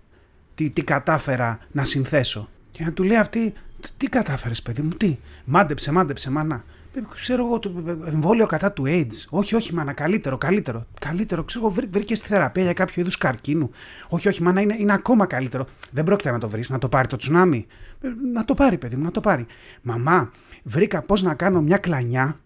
τι, 0.55 0.69
τι 0.69 0.83
κατάφερα 0.83 1.59
να 1.71 1.83
συνθέσω». 1.83 2.49
Και 2.71 2.83
να 2.83 2.93
του 2.93 3.03
λέει 3.03 3.17
αυτή 3.17 3.53
«Τι 3.97 4.07
κατάφερες 4.07 4.61
παιδί 4.61 4.81
μου, 4.81 4.89
τι, 4.89 5.17
μάντεψε, 5.45 5.91
μάντεψε 5.91 6.31
μανά». 6.31 6.63
Ε, 6.99 7.15
ξέρω 7.15 7.45
εγώ, 7.45 7.59
το 7.59 7.71
εμβόλιο 8.05 8.45
κατά 8.45 8.71
του 8.71 8.83
AIDS. 8.87 9.25
Όχι, 9.29 9.55
όχι, 9.55 9.73
μάνα, 9.73 9.93
καλύτερο, 9.93 10.37
καλύτερο. 10.37 10.85
Καλύτερο, 10.99 11.43
ξέρω 11.43 11.65
εγώ, 11.65 11.87
βρήκες 11.91 12.17
στη 12.17 12.27
θεραπεία 12.27 12.63
για 12.63 12.73
κάποιο 12.73 13.01
είδους 13.01 13.17
καρκίνου. 13.17 13.69
Όχι, 14.09 14.27
όχι, 14.27 14.43
μάνα, 14.43 14.61
είναι, 14.61 14.75
είναι 14.79 14.93
ακόμα 14.93 15.25
καλύτερο. 15.25 15.65
Δεν 15.91 16.03
πρόκειται 16.03 16.31
να 16.31 16.39
το 16.39 16.49
βρεις, 16.49 16.69
να 16.69 16.77
το 16.77 16.89
πάρει 16.89 17.07
το 17.07 17.15
τσουνάμι. 17.15 17.65
Ε, 18.01 18.07
να 18.33 18.45
το 18.45 18.53
πάρει, 18.53 18.77
παιδί 18.77 18.95
μου, 18.95 19.03
να 19.03 19.11
το 19.11 19.19
πάρει. 19.19 19.45
Μαμά, 19.81 20.31
βρήκα 20.63 21.01
πώς 21.01 21.23
να 21.23 21.33
κάνω 21.33 21.61
μια 21.61 21.77
κλανιά 21.77 22.39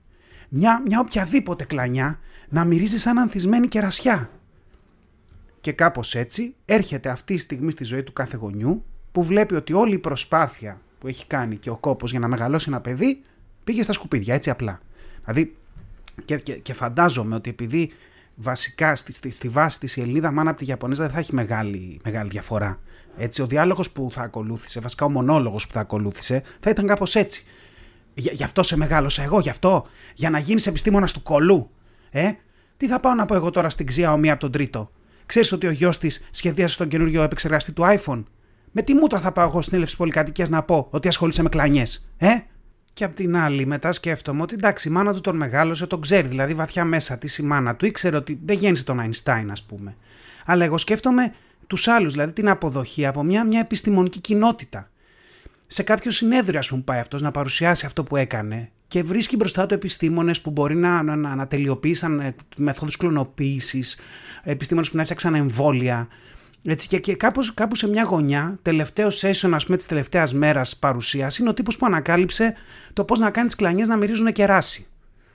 μια, 0.56 0.82
μια 0.86 1.00
οποιαδήποτε 1.00 1.64
κλανιά 1.64 2.20
να 2.50 2.64
μυρίζει 2.64 2.98
σαν 2.98 3.18
ανθισμένη 3.18 3.68
κερασιά. 3.68 4.30
Και 5.62 5.72
κάπως 5.72 6.16
έτσι 6.16 6.56
έρχεται 6.66 7.10
αυτή 7.10 7.34
η 7.34 7.38
στιγμή 7.38 7.72
στη 7.72 7.84
ζωή 7.84 8.04
του 8.04 8.14
κάθε 8.14 8.38
γονιού 8.38 8.86
που 9.12 9.24
βλέπει 9.24 9.56
ότι 9.56 9.74
όλη 9.74 9.94
η 9.94 10.00
προσπάθεια 10.00 10.82
που 11.00 11.08
έχει 11.08 11.28
κάνει 11.28 11.56
και 11.56 11.70
ο 11.70 11.78
κόπος 11.78 12.12
για 12.12 12.20
να 12.20 12.28
μεγαλώσει 12.28 12.66
ένα 12.70 12.82
παιδί 12.82 13.22
πήγε 13.64 13.84
στα 13.84 13.94
σκουπίδια, 13.94 14.34
έτσι 14.34 14.50
απλά. 14.50 14.80
Δηλαδή, 15.26 15.56
και, 16.26 16.38
και, 16.38 16.54
και 16.54 16.74
φαντάζομαι 16.74 17.36
ότι 17.36 17.50
επειδή 17.50 17.92
βασικά 18.36 18.96
στη, 18.96 19.14
στη, 19.14 19.32
στη 19.32 19.48
βάση 19.48 19.80
της 19.80 19.96
η 19.96 20.02
Ελληνίδα 20.02 20.32
μάνα 20.32 20.50
από 20.50 20.60
τη 20.60 20.66
Ιαπωνέζα 20.66 21.04
δεν 21.04 21.14
θα 21.14 21.20
έχει 21.20 21.34
μεγάλη, 21.34 22.00
μεγάλη 22.04 22.30
διαφορά. 22.30 22.80
Έτσι, 23.18 23.42
ο 23.42 23.48
διάλογος 23.48 23.92
που 23.92 24.08
θα 24.12 24.22
ακολούθησε, 24.22 24.80
βασικά 24.80 25.06
ο 25.06 25.10
μονόλογος 25.10 25.68
που 25.68 25.74
θα 25.74 25.80
ακολούθησε, 25.80 26.44
θα 26.60 26.70
ήταν 26.70 26.88
κάπως 26.88 27.16
έτσι. 27.16 27.46
Γι' 28.14 28.44
αυτό 28.44 28.64
σε 28.64 28.78
μεγάλωσα 28.78 29.24
εγώ, 29.24 29.40
γι' 29.40 29.50
αυτό. 29.50 29.88
Για 30.14 30.30
να 30.30 30.40
γίνεις 30.40 30.68
επιστήμονας 30.68 31.12
του 31.12 31.22
κολού. 31.22 31.70
Ε, 32.10 32.32
τι 32.78 32.88
θα 32.88 33.00
πάω 33.00 33.14
να 33.14 33.26
πω 33.26 33.36
εγώ 33.36 33.50
τώρα 33.50 33.70
στην 33.70 33.86
ξία 33.86 34.14
ομοία 34.14 34.32
από 34.32 34.42
τον 34.42 34.52
τρίτο; 34.52 34.92
Ξέρεις 35.26 35.52
ότι 35.52 35.68
ο 35.68 35.72
γιος 35.72 35.98
της 35.98 36.28
σχεδίασε 36.30 36.78
τον 36.78 36.88
καινούριο 36.88 37.24
επεξεργαστή 37.24 37.72
του 37.72 37.84
iPhone; 37.86 38.24
Με 38.72 38.82
τι 38.82 38.94
μούτρα 38.94 39.20
θα 39.20 39.32
πάω 39.32 39.48
εγώ 39.48 39.62
στην 39.62 39.78
έλευση 39.78 39.96
πολυκατοικίας 39.96 40.50
να 40.50 40.64
πω 40.64 40.88
ότι 40.90 41.08
ασχολείσαι 41.08 41.42
με 41.42 41.50
κλανιές, 41.50 42.08
ε; 42.18 42.28
Και 42.94 43.04
απ' 43.04 43.16
την 43.16 43.38
άλλη, 43.38 43.66
μετά 43.66 43.92
σκέφτομαι 43.92 44.42
ότι 44.42 44.54
εντάξει, 44.54 44.88
η 44.88 44.92
μάνα 44.92 45.14
του 45.14 45.22
τον 45.22 45.36
μεγάλωσε, 45.36 45.88
τον 45.88 46.02
ξέρει, 46.02 46.28
δηλαδή 46.28 46.54
βαθιά 46.54 46.86
μέσα 46.86 47.18
της 47.18 47.38
η 47.38 47.44
μάνα 47.44 47.76
του 47.76 47.86
ήξερε 47.86 48.16
ότι 48.16 48.40
δεν 48.46 48.58
γέννησε 48.58 48.84
τον 48.84 49.00
Αϊνστάιν, 49.00 49.52
ας 49.52 49.64
πούμε. 49.64 49.96
Αλλά 50.46 50.66
εγώ 50.66 50.78
σκέφτομαι 50.78 51.34
τους 51.68 51.88
άλλους, 51.88 52.12
δηλαδή 52.12 52.32
την 52.32 52.50
αποδοχή 52.50 53.06
από 53.06 53.24
μια, 53.24 53.46
μια 53.46 53.60
επιστημονική 53.60 54.20
κοινότητα 54.20 54.88
σε 55.74 55.84
κάποιο 55.84 56.12
συνέδριο, 56.12 56.60
ας 56.60 56.70
πούμε, 56.70 56.82
πάει 56.82 57.00
αυτός 57.00 57.22
να 57.22 57.32
παρουσιάσει 57.32 57.86
αυτό 57.86 58.04
που 58.04 58.16
έκανε 58.16 58.70
και 58.88 59.04
βρίσκει 59.04 59.36
μπροστά 59.36 59.66
του 59.66 59.74
επιστήμονες 59.74 60.42
που 60.42 60.52
μπορεί 60.52 60.76
να, 60.76 61.04
να, 61.04 61.16
να, 61.16 61.36
να 61.36 61.48
τελειοποίησαν 61.48 62.20
ε, 62.20 62.36
μεθόδου 62.58 62.92
κλωνοποίησης, 62.98 64.00
επιστήμονες 64.44 64.90
που 64.90 64.96
να 64.96 65.02
έφτιαξαν 65.02 65.36
εμβόλια. 65.36 66.08
Έτσι, 66.66 66.88
και, 66.88 67.00
και 67.00 67.16
κάπως, 67.16 67.54
κάπου 67.54 67.76
σε 67.76 67.88
μια 67.88 68.04
γωνιά, 68.04 68.60
τελευταίο 68.62 69.08
session 69.08 69.50
ας 69.54 69.66
πούμε 69.66 69.78
της 69.78 69.86
τελευταίας 69.86 70.34
μέρας 70.34 70.78
παρουσίας, 70.78 71.38
είναι 71.38 71.50
ο 71.50 71.54
τύπος 71.54 71.78
που 71.78 71.86
ανακάλυψε 71.86 72.54
το 72.94 73.04
πώς 73.04 73.20
να 73.20 73.30
κάνει 73.30 73.46
τις 73.46 73.56
κλανιές 73.56 73.88
να 73.88 73.98
μυρίζουν 73.98 74.32
κεράσι. 74.32 74.88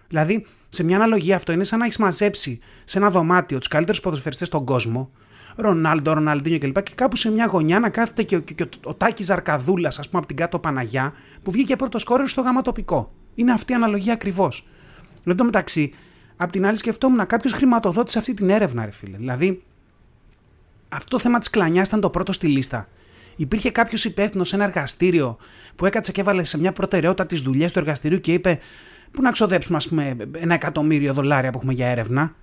Δηλαδή, 0.08 0.46
σε 0.68 0.84
μια 0.84 0.96
αναλογία 0.96 1.36
αυτό 1.36 1.52
είναι 1.52 1.64
σαν 1.64 1.78
να 1.78 1.84
έχεις 1.84 1.96
μαζέψει 1.96 2.60
σε 2.84 2.98
ένα 2.98 3.10
δωμάτιο 3.10 3.58
τους 3.58 3.68
καλύτερους 3.68 4.00
ποδοσφαιριστές 4.00 4.48
στον 4.48 4.64
κόσμο, 4.64 5.10
Ρονάλντο, 5.56 6.12
Ροναλντίνιο 6.12 6.58
κλπ. 6.58 6.82
Και 6.82 6.92
κάπου 6.94 7.16
σε 7.16 7.30
μια 7.30 7.46
γωνιά 7.46 7.80
να 7.80 7.88
κάθεται 7.88 8.22
και, 8.22 8.38
και, 8.38 8.54
και 8.54 8.62
ο, 8.62 8.68
ο 8.84 8.94
Τάκης 8.94 9.26
Ζαρκαδούλας, 9.26 9.98
ας 9.98 10.06
πούμε, 10.08 10.18
από 10.18 10.26
την 10.26 10.36
κάτω 10.36 10.58
Παναγιά, 10.58 11.12
που 11.42 11.50
βγήκε 11.50 11.76
πρώτος 11.76 12.04
κόρεος 12.04 12.30
στο 12.30 12.40
γαματοπικό. 12.40 13.12
Είναι 13.34 13.52
αυτή 13.52 13.72
η 13.72 13.74
αναλογία 13.74 14.12
ακριβώς. 14.12 14.68
Εν 15.24 15.36
τω 15.36 15.44
μεταξύ, 15.44 15.92
απ' 16.36 16.50
την 16.50 16.66
άλλη 16.66 16.76
σκεφτόμουν 16.76 17.26
κάποιος 17.26 17.52
χρηματοδότησε 17.52 18.18
αυτή 18.18 18.34
την 18.34 18.50
έρευνα, 18.50 18.84
ρε 18.84 18.90
φίλε. 18.90 19.16
Δηλαδή, 19.16 19.62
αυτό 20.88 21.16
το 21.16 21.22
θέμα 21.22 21.38
της 21.38 21.50
κλανιάς 21.50 21.88
ήταν 21.88 22.00
το 22.00 22.10
πρώτο 22.10 22.32
στη 22.32 22.46
λίστα. 22.46 22.88
Υπήρχε 23.36 23.70
κάποιος 23.70 24.04
υπεύθυνος 24.04 24.48
σε 24.48 24.54
ένα 24.54 24.64
εργαστήριο 24.64 25.36
που 25.76 25.86
έκατσε 25.86 26.12
και 26.12 26.20
έβαλε 26.20 26.44
σε 26.44 26.58
μια 26.58 26.72
προτεραιότητα 26.72 27.26
τις 27.26 27.40
δουλειές 27.40 27.72
του 27.72 27.78
εργαστηρίου 27.78 28.20
και 28.20 28.32
είπε: 28.32 28.58
Πού 29.10 29.22
να 29.22 29.30
ξοδέψουμε, 29.30 29.76
ας 29.76 29.88
πούμε, 29.88 30.16
ένα 30.32 30.54
εκατομμύριο 30.54 31.12
δολάρια 31.12 31.50
που 31.50 31.56
έχουμε 31.56 31.72
για 31.72 31.86
έρευνα 31.86 32.34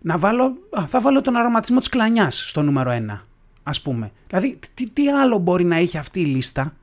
να 0.00 0.18
βάλω, 0.18 0.44
α, 0.70 0.86
θα 0.86 1.00
βάλω 1.00 1.20
τον 1.20 1.36
αρωματισμό 1.36 1.78
της 1.78 1.88
κλανιάς 1.88 2.48
στο 2.48 2.62
νούμερο 2.62 2.90
1, 2.90 3.20
ας 3.62 3.80
πούμε. 3.82 4.12
Δηλαδή, 4.26 4.58
τι, 4.74 4.90
τι 4.92 5.10
άλλο 5.10 5.38
μπορεί 5.38 5.64
να 5.64 5.78
είχε 5.80 5.98
αυτή 5.98 6.20
η 6.20 6.24
λίστα 6.24 6.76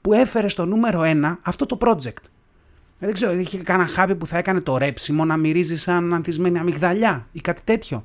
που 0.00 0.12
έφερε 0.12 0.48
στο 0.48 0.66
νούμερο 0.66 1.02
1 1.04 1.36
αυτό 1.42 1.66
το 1.66 1.78
project; 1.80 2.22
Δεν 2.98 3.12
ξέρω, 3.12 3.32
είχε 3.32 3.58
κανένα 3.58 3.88
χάπι 3.88 4.14
που 4.14 4.26
θα 4.26 4.38
έκανε 4.38 4.60
το 4.60 4.76
ρέψιμο 4.76 5.24
να 5.24 5.36
μυρίζει 5.36 5.76
σαν 5.76 6.14
ανθισμένη 6.14 6.58
αμυγδαλιά 6.58 7.26
ή 7.32 7.40
κάτι 7.40 7.60
τέτοιο. 7.64 8.04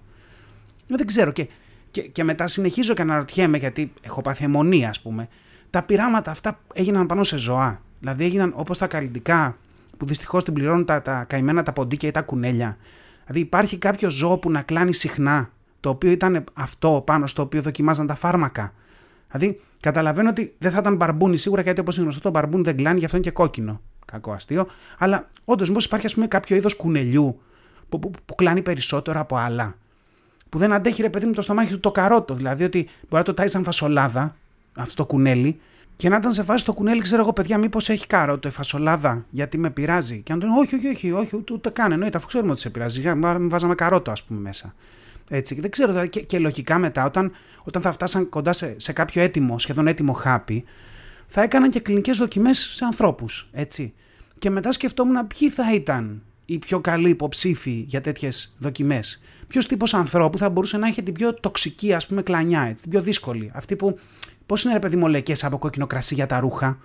Δεν 0.87 1.07
ξέρω. 1.07 1.31
Και, 1.31 1.47
και, 1.93 2.01
και 2.01 2.23
μετά 2.23 2.47
συνεχίζω 2.47 2.93
και 2.93 3.01
αναρωτιέμαι, 3.01 3.57
γιατί 3.57 3.93
έχω 4.01 4.21
πάθει 4.21 4.43
αιμονία, 4.43 4.89
ας 4.89 5.01
πούμε. 5.01 5.27
Τα 5.69 5.83
πειράματα 5.83 6.31
αυτά 6.31 6.59
έγιναν 6.73 7.05
πάνω 7.05 7.23
σε 7.23 7.37
ζωά. 7.37 7.81
Δηλαδή 7.99 8.23
έγιναν 8.23 8.53
όπως 8.55 8.77
τα 8.77 8.87
καλλιτικά 8.87 9.57
που 9.97 10.05
δυστυχώς 10.05 10.43
την 10.43 10.53
πληρώνουν 10.53 10.85
τα, 10.85 11.01
τα 11.01 11.23
καημένα 11.23 11.63
τα 11.63 11.73
ποντίκια 11.73 12.09
ή 12.09 12.11
τα 12.11 12.21
κουνέλια. 12.21 12.77
Δηλαδή 13.21 13.39
υπάρχει 13.39 13.77
κάποιο 13.77 14.09
ζώο 14.09 14.37
που 14.37 14.51
να 14.51 14.61
κλάνει 14.61 14.93
συχνά, 14.93 15.51
το 15.79 15.89
οποίο 15.89 16.11
ήταν 16.11 16.43
αυτό 16.53 17.01
πάνω 17.05 17.27
στο 17.27 17.41
οποίο 17.41 17.61
δοκιμάζαν 17.61 18.07
τα 18.07 18.15
φάρμακα. 18.15 18.73
Δηλαδή 19.31 19.59
καταλαβαίνω 19.79 20.29
ότι 20.29 20.55
δεν 20.57 20.71
θα 20.71 20.77
ήταν 20.79 20.95
μπαρμπούνι 20.95 21.37
σίγουρα 21.37 21.61
γιατί 21.61 21.79
όπως 21.79 21.95
είναι 21.95 22.03
γνωστό 22.03 22.21
το 22.21 22.29
μπαρμπούνι 22.29 22.63
δεν 22.63 22.77
κλάνει, 22.77 22.99
γι' 22.99 23.05
αυτό 23.05 23.17
είναι 23.17 23.25
και 23.25 23.31
κόκκινο. 23.31 23.81
Κακό 24.05 24.31
αστείο. 24.31 24.67
Αλλά 24.97 25.29
όντως 25.45 25.67
μήπως 25.67 25.85
υπάρχει 25.85 26.05
ας 26.05 26.13
πούμε, 26.13 26.27
κάποιο 26.27 26.55
είδος 26.55 26.75
κουνελιού 26.75 27.41
που, 27.89 27.99
που, 27.99 28.11
που, 28.25 28.35
κλάνει 28.35 28.61
περισσότερο 28.61 29.19
από 29.19 29.35
άλλα. 29.35 29.75
Που 30.53 30.59
δεν 30.59 30.73
αντέχει 30.73 31.01
ρε 31.01 31.09
παιδί 31.09 31.25
μου 31.25 31.33
το 31.33 31.41
στομάχι 31.41 31.71
του 31.71 31.79
το 31.79 31.91
καρότο. 31.91 32.33
Δηλαδή 32.33 32.63
ότι 32.63 32.77
μπορεί 32.83 32.93
να 33.09 33.23
το 33.23 33.33
τάει 33.33 33.47
σαν 33.47 33.63
φασολάδα 33.63 34.35
αυτό 34.73 34.95
το 34.95 35.05
κουνέλι 35.05 35.59
και 35.95 36.09
να 36.09 36.15
ήταν 36.15 36.31
σε 36.31 36.43
φάση 36.43 36.65
το 36.65 36.73
κουνέλι, 36.73 37.01
ξέρω 37.01 37.21
εγώ, 37.21 37.33
παιδιά, 37.33 37.57
μήπως 37.57 37.89
έχει 37.89 38.07
καρότο, 38.07 38.47
η 38.47 38.51
φασολάδα, 38.51 39.25
γιατί 39.29 39.57
με 39.57 39.69
πειράζει. 39.69 40.21
Και 40.21 40.33
αν 40.33 40.39
τον 40.39 40.49
όχι, 40.49 40.75
όχι, 40.75 40.87
όχι, 40.87 41.11
όχι, 41.11 41.35
ούτε, 41.35 41.53
ούτε 41.53 41.69
καν, 41.69 41.91
εννοείται, 41.91 42.17
αφού 42.17 42.27
ξέρουμε 42.27 42.51
ότι 42.51 42.59
σε 42.59 42.69
πειράζει. 42.69 43.13
Βάζαμε 43.39 43.75
καρότο, 43.75 44.11
ας 44.11 44.23
πούμε, 44.23 44.39
μέσα. 44.39 44.73
Έτσι, 45.29 45.61
δεν 45.61 45.69
ξέρω, 45.69 45.91
δηλαδή, 45.91 46.09
και, 46.09 46.21
και, 46.21 46.39
λογικά 46.39 46.77
μετά, 46.77 47.05
όταν, 47.05 47.31
όταν 47.63 47.81
θα 47.81 47.91
φτάσαν 47.91 48.29
κοντά 48.29 48.53
σε, 48.53 48.75
σε 48.77 48.93
κάποιο 48.93 49.21
έτοιμο, 49.21 49.59
σχεδόν 49.59 49.87
έτοιμο 49.87 50.13
χάπι, 50.13 50.63
θα 51.27 51.41
έκαναν 51.41 51.69
και 51.69 51.79
κλινικές 51.79 52.17
δοκιμές 52.17 52.57
σε 52.57 52.85
ανθρώπους. 52.85 53.49
Έτσι. 53.51 53.93
Και 54.39 54.49
μετά 54.49 54.71
σκεφτόμουν 54.71 55.27
ποιοι 55.27 55.49
θα 55.49 55.73
ήταν 55.73 56.21
οι 56.45 56.57
πιο 56.57 56.79
καλοί 56.79 57.09
υποψήφοι 57.09 57.85
για 57.87 58.01
τέτοιες 58.01 58.55
δοκιμές. 58.57 59.21
Ποιος 59.47 59.67
τύπος 59.67 59.93
ανθρώπου 59.93 60.37
θα 60.37 60.49
μπορούσε 60.49 60.77
να 60.77 60.87
έχει 60.87 61.03
την 61.03 61.13
πιο 61.13 61.33
τοξική, 61.33 61.93
ας 61.93 62.07
πούμε, 62.07 62.21
κλανιά, 62.21 62.61
έτσι, 62.61 62.81
την 62.81 62.91
πιο 62.91 63.01
δύσκολη. 63.01 63.51
Αυτή 63.53 63.75
που 63.75 63.99
Πώς 64.45 64.63
είναι 64.63 64.73
ρε 64.73 64.79
παιδί 64.79 64.95
μολεκέ 64.95 65.33
από 65.41 65.57
κόκκινο 65.57 65.87
κρασί 65.87 66.13
για 66.13 66.25
τα 66.25 66.39
ρούχα; 66.39 66.77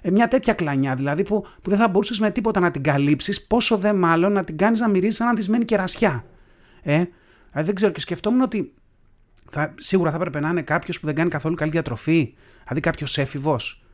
Ε, 0.00 0.10
μια 0.10 0.28
τέτοια 0.28 0.52
κλανιά 0.52 0.94
δηλαδή 0.94 1.22
που, 1.22 1.46
που 1.62 1.70
δεν 1.70 1.78
θα 1.78 1.88
μπορούσες 1.88 2.18
με 2.18 2.30
τίποτα 2.30 2.60
να 2.60 2.70
την 2.70 2.82
καλύψεις, 2.82 3.46
πόσο 3.46 3.76
δε 3.76 3.92
μάλλον 3.92 4.32
να 4.32 4.44
την 4.44 4.56
κάνεις 4.56 4.80
να 4.80 4.88
μυρίζεις 4.88 5.16
σαν 5.16 5.28
ανθισμένη 5.28 5.64
κερασιά. 5.64 6.24
Ε, 6.82 6.92
δηλαδή 6.92 7.66
δεν 7.66 7.74
ξέρω 7.74 7.92
και 7.92 8.00
σκεφτόμουν 8.00 8.40
ότι 8.40 8.72
θα, 9.50 9.74
σίγουρα 9.78 10.10
θα 10.10 10.16
έπρεπε 10.16 10.40
να 10.40 10.48
είναι 10.48 10.62
κάποιος 10.62 11.00
που 11.00 11.06
δεν 11.06 11.14
κάνει 11.14 11.30
καθόλου 11.30 11.54
καλή 11.54 11.70
διατροφή, 11.70 12.34
δηλαδή 12.62 12.80
κάποιος 12.80 13.18
έφηβος. 13.18 13.84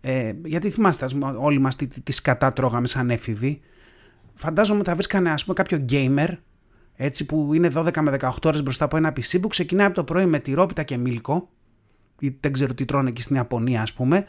Ε, 0.00 0.32
γιατί 0.44 0.70
θυμάστε, 0.70 1.06
όλοι 1.36 1.58
μας 1.58 1.76
τι, 1.76 1.86
τι, 1.86 2.00
τις 2.00 2.16
σκατά 2.16 2.52
τρώγαμε 2.52 2.86
σαν 2.86 3.10
έφηβοι. 3.10 3.60
Φαντάζομαι 4.40 4.78
ότι 4.78 4.88
θα 4.88 4.94
βρίσκανε 4.94 5.30
ας 5.30 5.42
πούμε, 5.44 5.54
κάποιο 5.54 5.84
gamer 5.88 6.28
έτσι, 6.96 7.26
που 7.26 7.54
είναι 7.54 7.70
12 7.74 8.00
με 8.00 8.16
18 8.20 8.30
ώρες 8.44 8.62
μπροστά 8.62 8.84
από 8.84 8.96
ένα 8.96 9.12
PC 9.16 9.38
που 9.40 9.48
ξεκινάει 9.48 9.86
από 9.86 9.94
το 9.94 10.04
πρωί 10.04 10.26
με 10.26 10.38
τυρόπιτα 10.38 10.82
και 10.82 10.96
μίλκο 10.96 11.48
ή 12.18 12.36
δεν 12.40 12.52
ξέρω 12.52 12.74
τι 12.74 12.84
τρώνε 12.84 13.08
εκεί 13.08 13.22
στην 13.22 13.36
Ιαπωνία 13.36 13.82
ας 13.82 13.92
πούμε 13.92 14.24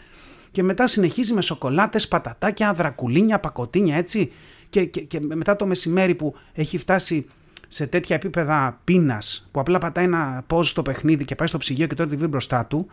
και 0.52 0.64
μετά 0.64 0.88
συνεχίζει 0.88 1.34
με 1.34 1.42
σοκολάτες, 1.42 2.08
πατατάκια, 2.08 2.74
δρακουλίνια, 2.74 3.40
πακοτίνια 3.40 3.96
έτσι 3.96 4.32
και, 4.70 4.86
και, 4.86 5.02
και 5.02 5.20
μετά 5.20 5.56
το 5.56 5.66
μεσημέρι 5.66 6.16
που 6.16 6.36
έχει 6.54 6.78
φτάσει 6.78 7.26
σε 7.68 7.88
τέτοια 7.88 8.16
επίπεδα 8.16 8.82
πείνας 8.84 9.50
που 9.52 9.60
απλά 9.60 9.78
πατάει 9.78 10.06
ένα 10.06 10.44
πώ 10.48 10.64
στο 10.64 10.82
παιχνίδι 10.82 11.26
και 11.26 11.36
πάει 11.36 11.48
στο 11.48 11.58
ψυγείο 11.58 11.88
και 11.88 11.96
τώρα 11.96 12.10
τη 12.10 12.16
βρει 12.16 12.28
μπροστά 12.28 12.66
του. 12.66 12.88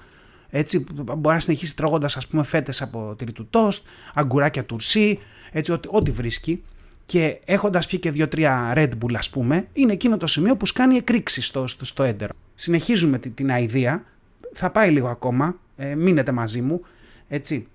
Έτσι, 0.48 0.86
μπορεί 0.94 1.34
να 1.34 1.40
συνεχίσει 1.40 1.76
τρώγοντας, 1.76 2.16
ας 2.16 2.26
πούμε, 2.26 2.42
φέτες 2.42 2.82
από 2.82 3.14
τυρί 3.18 3.32
του 3.32 3.46
τόστ, 3.50 3.86
αγκουράκια 4.14 4.64
τουρσί, 4.64 5.18
έτσι, 5.52 5.72
ό,τι, 5.72 5.88
ό,τι 5.92 6.10
βρίσκει. 6.10 6.62
Και 7.06 7.40
έχοντας 7.44 7.86
πιει 7.86 7.98
και 7.98 8.10
δύο-τρία 8.10 8.72
Red 8.76 8.90
Bull, 9.02 9.14
ας 9.14 9.30
πούμε, 9.30 9.66
είναι 9.72 9.92
εκείνο 9.92 10.16
το 10.16 10.26
σημείο 10.26 10.56
που 10.56 10.66
σκάνει 10.66 10.96
εκρήξη 10.96 11.40
στο, 11.40 11.66
στο, 11.66 11.84
στο 11.84 12.02
έντερο. 12.02 12.32
Συνεχίζουμε 12.54 13.18
την, 13.18 13.34
την 13.34 13.50
αηδία. 13.50 14.04
Θα 14.52 14.70
πάει 14.70 14.90
λίγο 14.90 15.08
ακόμα. 15.08 15.58
Ε, 15.76 15.94
μείνετε 15.94 16.32
μαζί 16.32 16.60
μου. 16.60 16.80
Έτσι. 17.28 17.66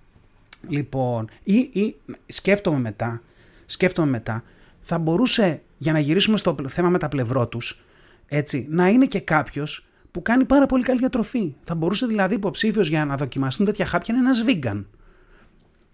Λοιπόν, 0.67 1.29
ή, 1.43 1.55
ή 1.57 1.95
σκέφτομαι 2.25 2.79
μετά, 2.79 3.21
σκέφτομαι 3.65 4.09
μετά, 4.09 4.43
θα 4.81 4.97
μπορούσε, 4.97 5.61
για 5.77 5.91
να 5.91 5.99
γυρίσουμε 5.99 6.37
στο 6.37 6.55
θέμα 6.67 6.89
με 6.89 6.97
τα 6.97 7.07
πλευρό 7.07 7.47
τους, 7.47 7.83
έτσι, 8.27 8.65
να 8.69 8.87
είναι 8.87 9.05
και 9.05 9.19
κάποιος 9.19 9.85
που 10.11 10.21
κάνει 10.21 10.45
πάρα 10.45 10.65
πολύ 10.65 10.83
καλή 10.83 10.99
διατροφή. 10.99 11.53
Θα 11.63 11.75
μπορούσε 11.75 12.05
δηλαδή 12.05 12.35
υποψήφιος 12.35 12.87
για 12.87 13.05
να 13.05 13.15
δοκιμαστούν 13.15 13.65
τέτοια 13.65 13.85
χάπια 13.85 14.13
να 14.13 14.19
είναι 14.19 14.29
ένας 14.29 14.43
vegan. 14.47 14.83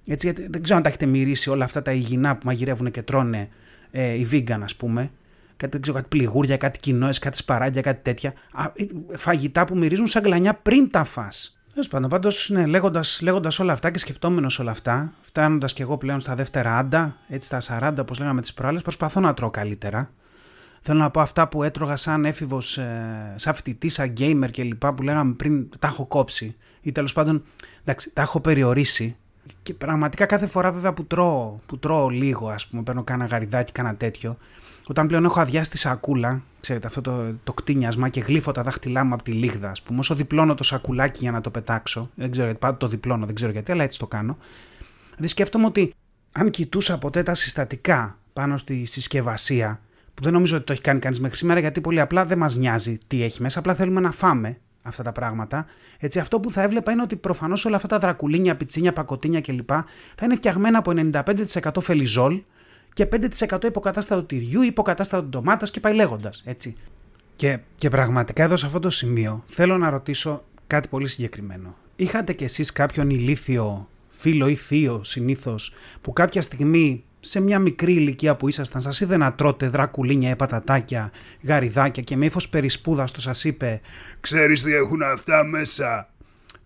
Έτσι, 0.08 0.26
γιατί 0.26 0.48
δεν 0.50 0.64
ξέρω 0.64 0.78
αν 0.78 0.84
τα 0.84 0.90
έχετε 0.90 1.06
μυρίσει 1.06 1.50
όλα 1.50 1.66
αυτά 1.66 1.82
τα 1.82 1.92
υγιεινά 1.92 2.36
που 2.36 2.46
μαγειρεύουν 2.46 2.92
και 2.92 3.02
τρώνε 3.02 3.50
ε, 3.92 4.14
οι 4.14 4.28
vegan, 4.32 4.60
ας 4.64 4.76
πούμε. 4.76 5.12
Κάτι, 5.56 5.72
δεν 5.72 5.82
ξέρω, 5.82 5.98
κάτι 5.98 6.08
πληγούρια, 6.10 6.58
κάτι 6.58 6.80
κοινόες, 6.80 7.20
κάτι 7.20 7.38
σπαράγγια, 7.38 7.82
κάτι 7.82 8.02
τέτοια. 8.02 8.34
Α, 8.52 8.72
ε, 8.74 8.86
φαγητά 9.18 9.66
που 9.66 9.78
μυρίζουν 9.78 10.08
σαν 10.08 10.24
γλανιά 10.24 10.54
πριν 10.54 10.90
τα 10.92 11.04
φας. 11.04 11.62
Τέλος 11.72 11.88
πάντων, 11.88 12.10
πάντως, 12.10 12.50
ναι, 12.50 12.66
λέγοντας 12.66 13.22
λέγοντας 13.22 13.60
όλα 13.60 13.74
αυτά 13.74 13.92
και 13.92 14.00
σκεπτόμενος 14.00 14.60
όλα 14.60 14.72
αυτά, 14.72 15.14
φτάνοντας 15.22 15.74
και 15.74 15.82
εγώ 15.82 15.98
πλέον 15.98 16.20
στα 16.20 16.36
δεύτερα 16.36 16.78
άντα, 16.78 17.18
έτσι 17.28 17.48
στα 17.48 17.62
40, 17.62 18.02
όπως 18.02 18.20
λέγαμε 18.20 18.42
τις 18.42 18.54
προάλλες, 18.54 18.82
προσπαθώ 18.82 19.20
να 19.20 19.34
τρώω 19.34 19.50
καλύτερα. 19.50 20.12
Θέλω 20.82 21.00
να 21.00 21.12
πω 21.12 21.20
αυτά 21.20 21.48
που 21.48 21.64
έτρωγα 21.64 21.96
σαν 21.96 22.26
έφηβος, 22.26 22.78
ε, 22.78 23.34
σαν 23.36 23.56
φοιτητή, 23.56 23.90
σαν 23.90 24.14
gamer 24.18 24.50
κλπ. 24.52 24.86
που 24.86 25.04
λέγαμε 25.04 25.34
πριν, 25.34 25.70
τα 25.80 25.88
έχω 25.88 26.06
κόψει. 26.06 26.56
Ή 26.82 26.92
τέλος 26.92 27.14
πάντων, 27.14 27.44
εντάξει, 27.82 28.12
τα 28.14 28.22
έχω 28.22 28.42
περιορίσει. 28.42 29.18
Και 29.63 29.74
πραγματικά 29.74 30.25
κάθε 30.25 30.46
φορά 30.46 30.72
βέβαια 30.72 30.94
που 30.94 31.06
τρώω, 31.06 31.60
που 31.66 31.80
τρώω 31.80 32.10
λίγο, 32.10 32.50
ας 32.50 32.68
πούμε, 32.68 32.82
παίρνω 32.84 33.04
κάνα 33.04 33.25
γαριδάκι, 33.25 33.72
κάνα 33.72 33.96
τέτοιο, 33.96 34.38
όταν 34.88 35.08
πλέον 35.08 35.25
έχω 35.25 35.39
αδειάσει 35.39 35.70
τη 35.70 35.77
σακούλα, 35.77 36.42
ξέρετε 36.60 36.88
αυτό 36.88 37.01
το, 37.01 37.34
το 37.44 37.54
κτίνιασμα 37.54 38.10
και 38.10 38.20
γλύφω 38.20 38.51
τα 38.51 38.63
δάχτυλά 38.63 39.04
μου 39.04 39.13
από 39.13 39.24
τη 39.24 39.32
λίγδα, 39.32 39.70
ας 39.70 39.82
πούμε, 39.82 40.00
όσο 40.00 40.16
διπλώνω 40.16 40.54
το 40.54 40.63
σακουλάκι 40.63 41.20
για 41.22 41.32
να 41.32 41.42
το 41.42 41.50
πετάξω, 41.50 42.10
δεν 42.16 42.32
ξέρω 42.32 42.46
γιατί, 42.46 42.60
πάντα 42.60 42.77
το 42.77 42.88
διπλώνω, 42.88 43.25
δεν 43.25 43.36
ξέρω 43.36 43.51
γιατί, 43.51 43.72
αλλά 43.72 43.84
έτσι 43.84 44.00
το 44.00 44.08
κάνω. 44.08 44.38
Δηλαδή 45.10 45.27
σκέφτομαι 45.27 45.66
ότι 45.66 45.94
αν 46.32 46.50
κοιτούσα 46.50 46.98
ποτέ 46.98 47.24
τα 47.24 47.34
συστατικά 47.34 48.18
πάνω 48.34 48.58
στη 48.58 48.86
συσκευασία, 48.86 49.82
που 50.13 50.24
δεν 50.24 50.34
νομίζω 50.34 50.56
ότι 50.56 50.66
το 50.66 50.72
έχει 50.72 50.82
κάνει 50.82 51.00
κανείς 51.00 51.20
μέχρι 51.20 51.38
σήμερα, 51.38 51.60
γιατί 51.60 51.82
πολύ 51.82 52.00
απλά 52.00 52.25
δεν 52.25 52.38
μας 52.38 52.56
νοιάζει 52.56 52.98
τι 53.08 53.24
έχει 53.24 53.42
μέσα, 53.42 53.60
απλά 53.60 53.75
θέλουμε 53.75 54.00
να 54.00 54.12
φάμε 54.12 54.58
αυτά 54.88 55.03
τα 55.03 55.12
πράγματα. 55.12 55.65
Έτσι, 56.00 56.20
αυτό 56.20 56.39
που 56.39 56.51
θα 56.51 56.62
έβλεπα 56.62 56.91
είναι 56.91 57.01
ότι 57.01 57.15
προφανώς 57.15 57.65
όλα 57.65 57.75
αυτά 57.75 57.88
τα 57.88 58.00
δρακουλίνια, 58.00 58.56
πιτσίνια, 58.56 58.94
πακοτίνια 58.94 59.41
κλπ. 59.41 59.70
θα 60.15 60.25
είναι 60.25 60.36
φτιαγμένα 60.36 60.77
από 60.77 60.91
95% 60.96 61.82
φελιζόλ, 61.82 62.41
και 62.98 63.08
5% 63.50 63.63
υποκατάστατο 63.63 64.24
τυριού, 64.24 64.62
υποκατάστατο 64.62 65.24
ντομάτας 65.27 65.72
και 65.72 65.79
πάει 65.79 65.94
λέγοντας. 65.94 66.41
Έτσι. 66.46 66.75
Και, 67.36 67.60
και 67.75 67.89
πραγματικά 67.89 68.44
εδώ 68.44 68.56
σε 68.56 68.65
αυτό 68.65 68.79
το 68.79 68.89
σημείο 68.89 69.44
θέλω 69.48 69.77
να 69.77 69.89
ρωτήσω 69.89 70.44
κάτι 70.67 70.88
πολύ 70.88 71.08
συγκεκριμένο. 71.08 71.75
Είχατε 71.96 72.34
κι 72.34 72.44
εσείς 72.44 72.72
κάποιον 72.72 73.10
ηλίθιο 73.10 73.88
φίλο 74.08 74.48
ή 74.48 74.56
θείο 74.56 75.03
συνήθως 75.03 75.74
που 76.01 76.13
κάποια 76.13 76.41
στιγμή 76.41 77.03
σε 77.20 77.40
μια 77.40 77.60
μικρή 77.60 77.94
ηλικία 77.94 78.36
που 78.36 78.48
ήσασταν 78.48 78.82
σας 78.82 79.00
είδε 79.00 79.18
να 79.18 79.34
τρώτε 79.34 79.70
δρακουλίνια 79.70 80.30
ή 80.30 80.36
πατατάκια, 80.36 81.12
γαριδάκια 81.44 82.04
και 82.04 82.18
με 82.18 82.26
ύφος 82.26 82.50
περισπούδαστο 82.50 83.22
σας 83.22 83.44
είπε 83.44 83.82
«Ξέρεις 84.20 84.64
τι 84.64 84.74
έχουν 84.74 85.02
αυτά 85.02 85.44
μέσα» 85.44 86.10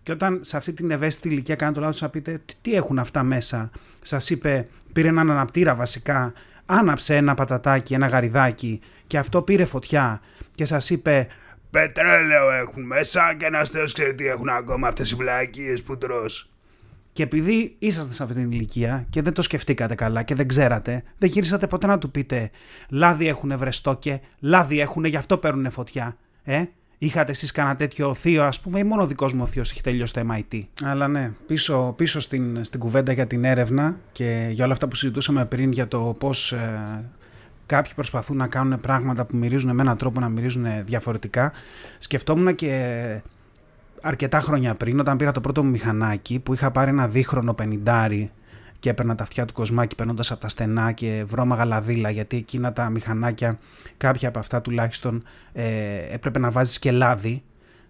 και 0.02 0.12
όταν 0.12 0.38
σε 0.42 0.56
αυτή 0.56 0.72
την 0.72 0.90
ευαίσθητη 0.90 1.28
ηλικία 1.28 1.54
κάνετε 1.54 1.78
το 1.78 1.84
λάθος 1.84 2.00
να 2.00 2.08
πείτε 2.08 2.40
τι 2.62 2.74
έχουν 2.74 2.98
αυτά 2.98 3.22
μέσα; 3.22 3.70
Σας 4.02 4.30
είπε, 4.30 4.68
πήρε 4.92 5.08
έναν 5.08 5.30
αναπτήρα 5.30 5.74
βασικά, 5.74 6.32
άναψε 6.66 7.16
ένα 7.16 7.34
πατατάκι, 7.34 7.94
ένα 7.94 8.06
γαριδάκι 8.06 8.80
και 9.06 9.18
αυτό 9.18 9.42
πήρε 9.42 9.64
φωτιά 9.64 10.20
και 10.54 10.64
σας 10.64 10.90
είπε 10.90 11.26
«Πετρέλαιο 11.70 12.50
έχουν 12.50 12.82
μέσα 12.82 13.34
και 13.38 13.44
ένας 13.44 13.70
θεός 13.70 13.92
ξέρει 13.92 14.14
τι 14.14 14.26
έχουν 14.26 14.48
ακόμα 14.48 14.88
αυτές 14.88 15.10
οι 15.10 15.14
βλακίες 15.14 15.82
που 15.82 15.98
τρως». 15.98 16.50
Και 17.12 17.22
επειδή 17.22 17.76
είσαστε 17.78 18.12
σε 18.12 18.22
αυτή 18.22 18.34
την 18.34 18.50
ηλικία 18.50 19.06
και 19.10 19.22
δεν 19.22 19.32
το 19.32 19.42
σκεφτήκατε 19.42 19.94
καλά 19.94 20.22
και 20.22 20.34
δεν 20.34 20.48
ξέρατε, 20.48 21.02
δεν 21.18 21.28
γύρισατε 21.28 21.66
ποτέ 21.66 21.86
να 21.86 21.98
του 21.98 22.10
πείτε 22.10 22.50
«Λάδι 22.88 23.28
έχουν 23.28 23.58
βρεστόκε, 23.58 24.20
λάδι 24.40 24.80
έχουν, 24.80 25.04
γι' 25.04 25.16
αυτό 25.16 25.38
παίρνουν 25.38 25.70
φωτιά». 25.70 26.16
Ε; 26.42 26.64
Είχατε 26.98 27.32
εσείς 27.32 27.52
κανένα 27.52 27.76
τέτοιο 27.76 28.14
θείο, 28.14 28.44
ας 28.44 28.60
πούμε, 28.60 28.78
ή 28.78 28.84
μόνο 28.84 29.02
ο 29.02 29.06
δικός 29.06 29.32
μου 29.32 29.46
θείος 29.46 29.70
έχει 29.70 29.82
τελειώσει 29.82 30.12
το 30.12 30.20
MIT. 30.30 30.62
Αλλά 30.84 31.08
ναι, 31.08 31.32
πίσω, 31.46 31.94
πίσω 31.96 32.20
στην, 32.20 32.64
στην 32.64 32.80
κουβέντα 32.80 33.12
για 33.12 33.26
την 33.26 33.44
έρευνα 33.44 33.96
και 34.12 34.48
για 34.50 34.64
όλα 34.64 34.72
αυτά 34.72 34.88
που 34.88 34.94
συζητούσαμε 34.94 35.44
πριν 35.44 35.72
για 35.72 35.88
το 35.88 36.16
πώς 36.18 36.52
ε, 36.52 37.10
κάποιοι 37.66 37.92
προσπαθούν 37.94 38.36
να 38.36 38.46
κάνουν 38.46 38.80
πράγματα 38.80 39.26
που 39.26 39.36
μυρίζουν 39.36 39.74
με 39.74 39.82
έναν 39.82 39.96
τρόπο 39.96 40.20
να 40.20 40.28
μυρίζουν 40.28 40.66
διαφορετικά. 40.84 41.52
Σκεφτόμουν 41.98 42.54
και 42.54 43.22
αρκετά 44.02 44.40
χρόνια 44.40 44.74
πριν, 44.74 45.00
όταν 45.00 45.16
πήρα 45.16 45.32
το 45.32 45.40
πρώτο 45.40 45.64
μου 45.64 45.70
μηχανάκι, 45.70 46.38
που 46.38 46.54
είχα 46.54 46.70
πάρει 46.70 46.90
ένα 46.90 47.08
δίχρονο 47.08 47.54
πενιντάρι 47.54 48.30
και 48.78 48.90
έπαιρνα 48.90 49.14
τα 49.14 49.22
αυτιά 49.22 49.44
του 49.44 49.52
κοσμάκι 49.52 49.94
παίρνοντας 49.94 50.30
από 50.30 50.40
τα 50.40 50.48
στενά 50.48 50.92
και 50.92 51.24
βρώμαγα 51.26 51.64
λαδίλα 51.64 52.10
γιατί 52.10 52.36
εκείνα 52.36 52.72
τα 52.72 52.90
μηχανάκια, 52.90 53.58
κάποια 53.96 54.28
από 54.28 54.38
αυτά 54.38 54.60
τουλάχιστον 54.60 55.22
ε, 55.52 55.64
έπρεπε 56.10 56.38
να 56.38 56.50
βάζεις 56.50 56.78
και 56.78 56.90
λάδι 56.90 57.42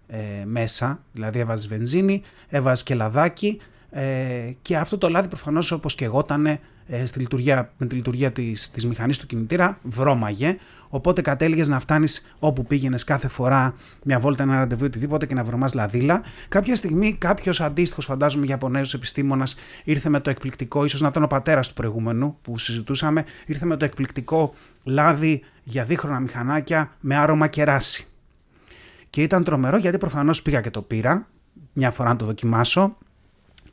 ε, 0.07 0.45
μέσα, 0.45 1.03
δηλαδή 1.11 1.39
έβαζες 1.39 1.67
βενζίνη, 1.67 2.21
έβαζες 2.47 2.83
και 2.83 2.95
λαδάκι 2.95 3.59
ε, 3.95 4.51
και 4.61 4.77
αυτό 4.77 4.97
το 4.97 5.09
λάδι 5.09 5.27
προφανώς 5.27 5.71
όπως 5.71 5.95
και 5.95 6.05
εγώ 6.05 6.19
ήταν 6.19 6.45
ε, 6.45 6.59
στη 7.05 7.19
λειτουργία, 7.19 7.73
με 7.77 7.85
τη 7.85 7.95
λειτουργία 7.95 8.31
της, 8.31 8.71
της 8.71 8.85
μηχανής 8.85 9.17
του 9.17 9.25
κινητήρα 9.25 9.79
βρώμαγε. 9.81 10.57
Οπότε 10.89 11.21
κατέληγες 11.21 11.69
να 11.69 11.79
φτάνεις 11.79 12.35
όπου 12.39 12.63
πήγαινες 12.63 13.03
κάθε 13.03 13.27
φορά 13.27 13.75
μια 14.03 14.19
βόλτα, 14.19 14.43
ένα 14.43 14.55
ραντεβού 14.55 14.85
οτιδήποτε 14.85 15.25
και 15.25 15.33
να 15.33 15.43
βρωμάς 15.43 15.73
λαδίλα. 15.73 16.23
Κάποια 16.47 16.75
στιγμή 16.75 17.13
κάποιος 17.13 17.61
αντίστοιχος 17.61 18.05
φαντάζομαι 18.05 18.45
Ιαπωνέζος 18.45 18.93
επιστήμονας 18.93 19.55
ήρθε 19.83 20.09
με 20.09 20.19
το 20.19 20.29
εκπληκτικό 20.29 20.85
ίσως 20.85 21.01
να 21.01 21.07
ήταν 21.07 21.23
ο 21.23 21.27
πατέρας 21.27 21.67
του 21.67 21.73
προηγούμενου 21.73 22.37
που 22.41 22.57
συζητούσαμε 22.57 23.25
ήρθε 23.45 23.65
με 23.65 23.77
το 23.77 23.85
εκπληκτικό 23.85 24.53
λάδι 24.83 25.41
για 25.63 25.83
δίχρονα 25.83 26.19
μηχανάκια 26.19 26.91
με 26.99 27.15
άρωμα 27.15 27.47
κεράσι. 27.47 28.07
Και 29.09 29.21
ήταν 29.21 29.43
τρομερό 29.43 29.77
γιατί 29.77 29.97
προφανώς 29.97 30.41
πήγα 30.41 30.61
και 30.61 30.69
το 30.69 30.81
πήρα 30.81 31.27
μια 31.73 31.91
φορά 31.91 32.09
να 32.09 32.15
το 32.15 32.25
δοκιμάσω 32.25 32.97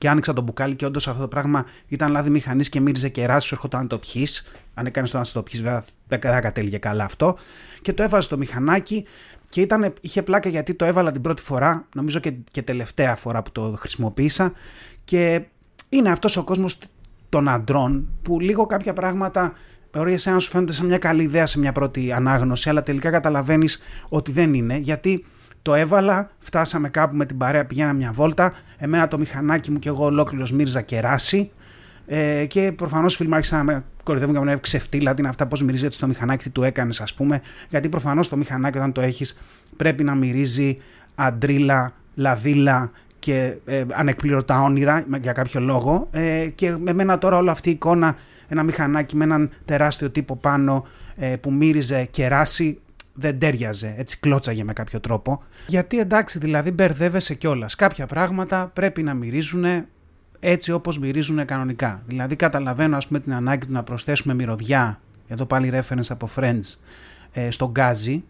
και 0.01 0.09
άνοιξα 0.09 0.33
το 0.33 0.43
μπουκάλι 0.43 0.77
και 0.77 0.85
όντως 0.85 1.09
αυτό 1.09 1.21
το 1.21 1.29
πράγμα 1.29 1.65
ήταν 1.87 2.11
λάδι 2.11 2.31
μηχανής 2.31 2.69
και 2.69 2.81
μύριζε 2.81 3.09
κεράσι, 3.09 3.47
σου 3.47 3.55
έρχονταν 3.55 3.81
να 3.81 3.87
το 3.87 3.99
πιει. 3.99 4.27
Αν 4.75 4.87
έκανες 4.87 5.11
το 5.11 5.19
να 5.19 5.25
το 5.33 5.43
πιεις, 5.43 5.63
βέβαια 5.63 5.85
δεν 6.09 6.21
κατέληγε 6.21 6.79
καλά 6.79 7.05
αυτό. 7.05 7.37
Και 7.83 7.93
το 7.93 8.03
έβαζε 8.03 8.23
στο 8.23 8.37
μηχανάκι 8.37 9.05
και 9.49 9.61
ήταν, 9.61 9.93
είχε 10.01 10.23
πλάκα 10.23 10.49
γιατί 10.49 10.75
το 10.75 10.85
έβαλα 10.85 11.13
την 11.13 11.23
πρώτη 11.23 11.43
φορά, 11.43 11.87
νομίζω 11.95 12.19
και, 12.19 12.33
και 12.51 12.63
τελευταία 12.63 13.17
φορά 13.17 13.43
που 13.43 13.53
το 13.53 13.75
χρησιμοποίησα. 13.79 14.53
Και 15.05 15.43
είναι 15.89 16.11
αυτός 16.11 16.37
ο 16.37 16.45
κόσμος 16.45 16.79
των 17.29 17.49
αντρών 17.49 18.09
που 18.23 18.41
λίγο 18.41 18.67
κάποια 18.67 18.93
πράγματα 18.93 19.53
μπορεί 19.93 20.13
εσένα 20.13 20.35
να 20.35 20.41
σου 20.41 20.51
φαίνονται 20.51 20.73
σαν 20.73 20.87
μια 20.87 20.99
καλή 20.99 21.23
ιδέα 21.23 21.47
σε 21.47 21.59
μια 21.59 21.73
πρώτη 21.73 22.13
ανάγνωση, 22.13 22.69
αλλά 22.69 22.83
τελικά 22.83 23.11
καταλαβαίνεις 23.11 23.81
ότι 24.09 24.33
δεν 24.33 24.55
είναι 24.55 24.77
γιατί 24.77 25.25
το 25.62 25.75
έβαλα, 25.75 26.31
φτάσαμε 26.38 26.88
κάπου 26.88 27.16
με 27.16 27.27
την 27.27 27.37
παρέα, 27.38 27.64
πηγαίνα 27.64 27.92
μια 27.92 28.12
βόλτα. 28.12 28.53
Εμένα 28.79 29.09
το 29.09 29.18
μηχανάκι 29.18 29.70
μου 29.70 29.79
και 29.79 29.88
εγώ 29.88 30.05
ολόκληρος 30.05 30.53
μύριζα 30.53 30.81
κεράσι. 30.81 31.51
Ε, 32.07 32.44
και 32.44 32.73
προφανώς 32.73 33.14
οι 33.14 33.16
φίλοι 33.16 33.29
μου 33.29 33.35
άρχισαν 33.35 33.59
να 33.59 33.64
με 33.64 33.85
κορυδεύουν 34.03 34.35
και 34.35 34.40
να 34.40 34.46
με 34.46 34.59
ξεφτύλα. 34.61 35.14
Τι 35.14 35.20
είναι 35.20 35.29
αυτά, 35.29 35.46
πώς 35.46 35.62
μυρίζει 35.62 35.85
έτσι 35.85 36.01
το 36.01 36.07
μηχανάκι, 36.07 36.42
τι 36.42 36.51
του 36.51 36.62
έκανες, 36.62 37.01
ας 37.01 37.14
πούμε. 37.14 37.40
Γιατί 37.68 37.88
προφανώς 37.88 38.29
το 38.29 38.37
μηχανάκι, 38.37 38.79
όταν 38.79 38.92
το 38.92 39.01
έχεις, 39.01 39.38
πρέπει 39.77 40.05
να 40.05 40.14
μυρίζει 40.14 40.79
αντρίλα, 41.14 41.92
λαδίλα 42.14 42.90
και 43.18 43.57
ε, 43.64 43.85
ανεκπληρωτά 43.92 44.62
όνειρα 44.62 45.05
για 45.20 45.33
κάποιο 45.33 45.61
λόγο. 45.61 46.09
Ε, 46.11 46.49
και 46.55 46.77
με 46.77 46.92
μένα 46.92 47.18
τώρα 47.18 47.37
όλη 47.37 47.51
αυτή 47.51 47.68
η 47.68 47.73
εικόνα, 47.73 48.16
ένα 48.49 48.62
μηχανάκι 48.62 49.16
με 49.16 49.25
έναν 49.25 49.51
τεράστιο 49.64 50.11
τύπο 50.11 50.37
πάνω 50.37 50.87
ε, 51.16 51.37
που 51.37 51.53
μύριζε 51.53 52.05
κεράσι, 52.05 52.81
δεν 53.12 53.38
τέριαζε, 53.38 53.94
έτσι 53.96 54.18
κλώτσαγε 54.18 54.64
με 54.64 54.73
κάποιο 54.73 55.01
τρόπο. 55.01 55.42
Γιατί 55.66 55.99
εντάξει, 55.99 56.38
δηλαδή 56.38 56.70
μπερδεύεσαι 56.70 57.35
κιόλας. 57.35 57.75
Κάποια 57.75 58.07
πράγματα 58.07 58.70
πρέπει 58.75 59.03
να 59.03 59.14
μυρίζουν 59.14 59.64
έτσι 60.40 60.73
όπως 60.73 60.99
μυρίζουν 60.99 61.44
κανονικά. 61.44 62.03
Δηλαδή 62.07 62.37
καταλαβαίνω 62.37 62.96
ας 62.96 63.07
πούμε 63.07 63.20
την 63.20 63.35
ανάγκη 63.35 63.66
του 63.66 63.73
να 63.73 63.83
προσθέσουμε 63.83 64.35
μυρωδιά, 64.35 65.01
εδώ 65.29 65.46
πάλι 65.46 65.73
reference 65.75 66.09
από 66.09 66.29
Friends, 66.37 66.77
ε, 67.33 67.51
στο 67.51 67.70
γκάζι, 67.70 68.25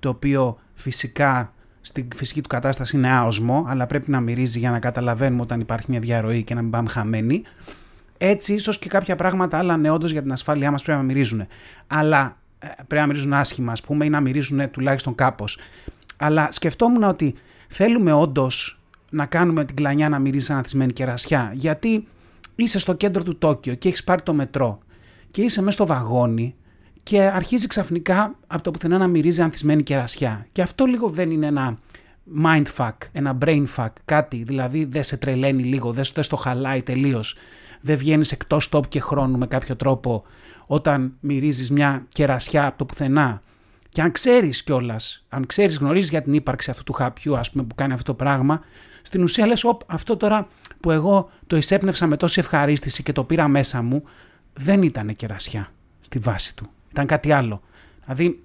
το 0.00 0.08
οποίο 0.08 0.58
φυσικά 0.74 1.52
στην 1.80 2.08
φυσική 2.16 2.40
του 2.40 2.48
κατάσταση 2.48 2.96
είναι 2.96 3.10
άοσμο, 3.10 3.64
αλλά 3.68 3.86
πρέπει 3.86 4.10
να 4.10 4.20
μυρίζει 4.20 4.58
για 4.58 4.70
να 4.70 4.78
καταλαβαίνουμε 4.78 5.42
όταν 5.42 5.60
υπάρχει 5.60 5.86
μια 5.88 6.00
διαρροή 6.00 6.42
και 6.42 6.54
να 6.54 6.62
μην 6.62 6.70
πάμε 6.70 6.88
χαμένοι. 6.88 7.42
Έτσι, 8.18 8.54
ίσως 8.54 8.78
και 8.78 8.88
κάποια 8.88 9.16
πράγματα 9.16 9.58
άλλα 9.58 9.76
ναι, 9.76 9.90
για 10.04 10.22
την 10.22 10.32
ασφάλειά 10.32 10.70
μας 10.70 10.82
πρέπει 10.82 10.98
να 10.98 11.04
μυρίζουν. 11.04 11.46
Αλλά 11.86 12.24
ε, 12.26 12.41
πρέπει 12.76 12.94
να 12.94 13.06
μυρίζουν 13.06 13.32
άσχημα, 13.32 13.72
ας 13.72 13.80
πούμε, 13.80 14.04
ή 14.04 14.08
να 14.08 14.20
μυρίζουν 14.20 14.70
τουλάχιστον 14.70 15.14
κάπως. 15.14 15.58
Αλλά 16.16 16.50
σκεφτόμουν 16.50 17.02
ότι 17.02 17.34
θέλουμε 17.68 18.12
όντως 18.12 18.80
να 19.10 19.26
κάνουμε 19.26 19.64
την 19.64 19.76
κλανιά 19.76 20.08
να 20.08 20.18
μυρίζει 20.18 20.44
σαν 20.44 20.56
ανθισμένη 20.56 20.92
κερασιά. 20.92 21.52
Γιατί 21.54 22.06
είσαι 22.54 22.78
στο 22.78 22.92
κέντρο 22.94 23.22
του 23.22 23.38
Τόκιο 23.38 23.74
και 23.74 23.88
έχεις 23.88 24.04
πάρει 24.04 24.22
το 24.22 24.34
μετρό 24.34 24.78
και 25.30 25.42
είσαι 25.42 25.60
μέσα 25.60 25.72
στο 25.72 25.86
βαγόνι 25.86 26.54
και 27.02 27.22
αρχίζει 27.22 27.66
ξαφνικά 27.66 28.34
από 28.46 28.62
το 28.62 28.70
πουθενά 28.70 28.98
να 28.98 29.06
μυρίζει 29.06 29.42
ανθισμένη 29.42 29.82
κερασιά. 29.82 30.46
Και 30.52 30.62
αυτό 30.62 30.84
λίγο 30.84 31.08
δεν 31.08 31.30
είναι 31.30 31.46
ένα 31.46 31.78
mindfuck, 32.44 32.96
ένα 33.12 33.38
brain 33.44 33.64
fuck, 33.76 33.90
κάτι, 34.04 34.42
δηλαδή 34.42 34.84
δεν 34.84 35.04
σε 35.04 35.16
τρελαίνει 35.16 35.62
λίγο, 35.62 35.92
δεν 35.92 36.04
στο 36.04 36.36
χαλάει 36.36 36.82
τελείως. 36.82 37.36
δεν 37.80 37.96
βγαίνεις 37.96 38.32
εκτός 38.32 38.68
τόπου 38.68 38.88
και 38.88 39.00
χρόνου 39.00 39.38
με 39.38 39.46
κάποιο 39.46 39.76
τρόπο 39.76 40.24
όταν 40.66 41.14
μυρίζεις 41.20 41.70
μια 41.70 42.06
κερασιά 42.08 42.66
από 42.66 42.78
το 42.78 42.84
πουθενά. 42.84 43.42
Και 43.88 44.02
αν 44.02 44.12
ξέρεις 44.12 44.62
κιόλας, 44.62 45.24
αν 45.28 45.46
ξέρεις, 45.46 45.78
γνωρίζεις 45.78 46.10
για 46.10 46.22
την 46.22 46.34
ύπαρξη 46.34 46.70
αυτού 46.70 46.82
του 46.82 46.92
χαπιού, 46.92 47.36
ας 47.36 47.50
πούμε, 47.50 47.64
που 47.64 47.74
κάνει 47.74 47.92
αυτό 47.92 48.04
το 48.04 48.14
πράγμα, 48.14 48.60
στην 49.02 49.22
ουσία 49.22 49.46
λες, 49.46 49.64
αυτό 49.86 50.16
τώρα 50.16 50.48
που 50.80 50.90
εγώ 50.90 51.30
το 51.46 51.56
εισέπνευσα 51.56 52.06
με 52.06 52.16
τόση 52.16 52.40
ευχαρίστηση 52.40 53.02
και 53.02 53.12
το 53.12 53.24
πήρα 53.24 53.48
μέσα 53.48 53.82
μου, 53.82 54.02
δεν 54.54 54.82
ήταν 54.82 55.16
κερασιά 55.16 55.72
στη 56.00 56.18
βάση 56.18 56.56
του. 56.56 56.70
Ήταν 56.90 57.06
κάτι 57.06 57.32
άλλο. 57.32 57.62
Δηλαδή, 58.04 58.40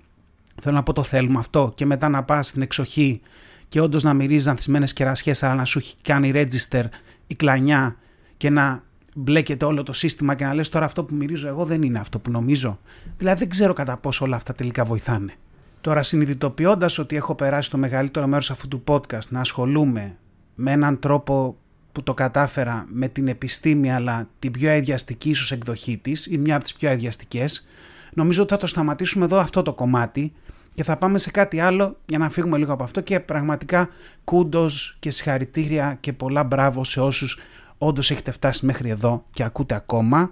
θέλω 0.62 0.76
να 0.76 0.84
πω 0.84 0.94
το 0.94 1.04
θέλουμε 1.04 1.40
αυτό 1.40 1.72
και 1.76 1.86
μετά 1.86 2.10
να 2.10 2.24
πας 2.24 2.48
στην 2.48 2.62
εξοχή 2.62 3.22
και 3.68 3.82
όντως 3.82 4.04
να 4.04 4.14
μυρίζεις 4.14 4.48
ανθισμένες 4.48 4.94
κερασιές, 4.94 5.44
αλλά 5.44 5.56
να 5.56 5.66
σου 5.66 5.78
έχει 5.78 5.96
κάνει 6.02 6.32
register 6.36 6.84
η 7.28 7.36
κλανιά 7.36 7.96
και 8.38 8.50
να 8.50 8.84
μπλέκεται 9.18 9.66
όλο 9.66 9.84
το 9.84 9.94
σύστημα 9.94 10.36
και 10.36 10.46
να 10.46 10.54
λες 10.54 10.70
τώρα 10.70 10.86
αυτό 10.86 11.04
που 11.04 11.16
μυρίζω 11.16 11.48
εγώ 11.48 11.66
δεν 11.66 11.82
είναι 11.82 12.00
αυτό 12.00 12.20
που 12.20 12.32
νομίζω. 12.32 12.80
Δηλαδή 13.18 13.40
δεν 13.40 13.50
ξέρω 13.50 13.74
κατά 13.74 13.98
πόσο 13.98 14.26
όλα 14.26 14.36
αυτά 14.36 14.54
τελικά 14.54 14.84
βοηθάνε. 14.84 15.34
Τώρα 15.82 16.04
συνειδητοποιώντας 16.04 16.98
ότι 16.98 17.16
έχω 17.16 17.36
περάσει 17.36 17.70
το 17.70 17.78
μεγαλύτερο 17.78 18.28
μέρος 18.28 18.52
αυτού 18.52 18.68
του 18.68 18.84
podcast 18.88 19.28
να 19.30 19.40
ασχολούμαι 19.40 20.18
με 20.56 20.72
έναν 20.72 21.00
τρόπο 21.00 21.58
που 21.92 22.04
το 22.04 22.14
κατάφερα 22.14 22.86
με 22.90 23.08
την 23.08 23.28
επιστήμη 23.28 23.94
αλλά 23.94 24.30
την 24.40 24.52
πιο 24.52 24.70
αειδιαστική 24.70 25.30
ίσως 25.30 25.52
εκδοχή 25.52 25.98
της 25.98 26.26
ή 26.26 26.38
μια 26.38 26.56
από 26.56 26.64
τις 26.64 26.74
πιο 26.74 26.90
αειδιαστικές 26.90 27.66
νομίζω 28.14 28.42
ότι 28.42 28.54
θα 28.54 28.60
το 28.60 28.68
σταματήσουμε 28.68 29.26
εδώ 29.26 29.38
αυτό 29.38 29.62
το 29.62 29.74
κομμάτι 29.74 30.34
και 30.74 30.84
θα 30.84 30.98
πάμε 30.98 31.18
σε 31.18 31.32
κάτι 31.32 31.60
άλλο 31.60 31.98
για 32.06 32.18
να 32.18 32.30
φύγουμε 32.30 32.58
λίγο 32.58 32.74
από 32.74 32.84
αυτό 32.84 33.02
και 33.02 33.20
πραγματικά 33.20 33.90
κούντος 34.24 34.98
και 35.00 35.12
συγχαρητήρια 35.12 35.98
και 36.00 36.14
πολλά 36.14 36.44
μπράβο 36.44 36.84
σε 36.84 37.02
όσους 37.02 37.40
όντως 37.78 38.12
έχετε 38.12 38.32
φτάσει 38.32 38.66
μέχρι 38.66 38.90
εδώ 38.90 39.26
και 39.32 39.44
ακούτε 39.44 39.76
ακόμα. 39.76 40.32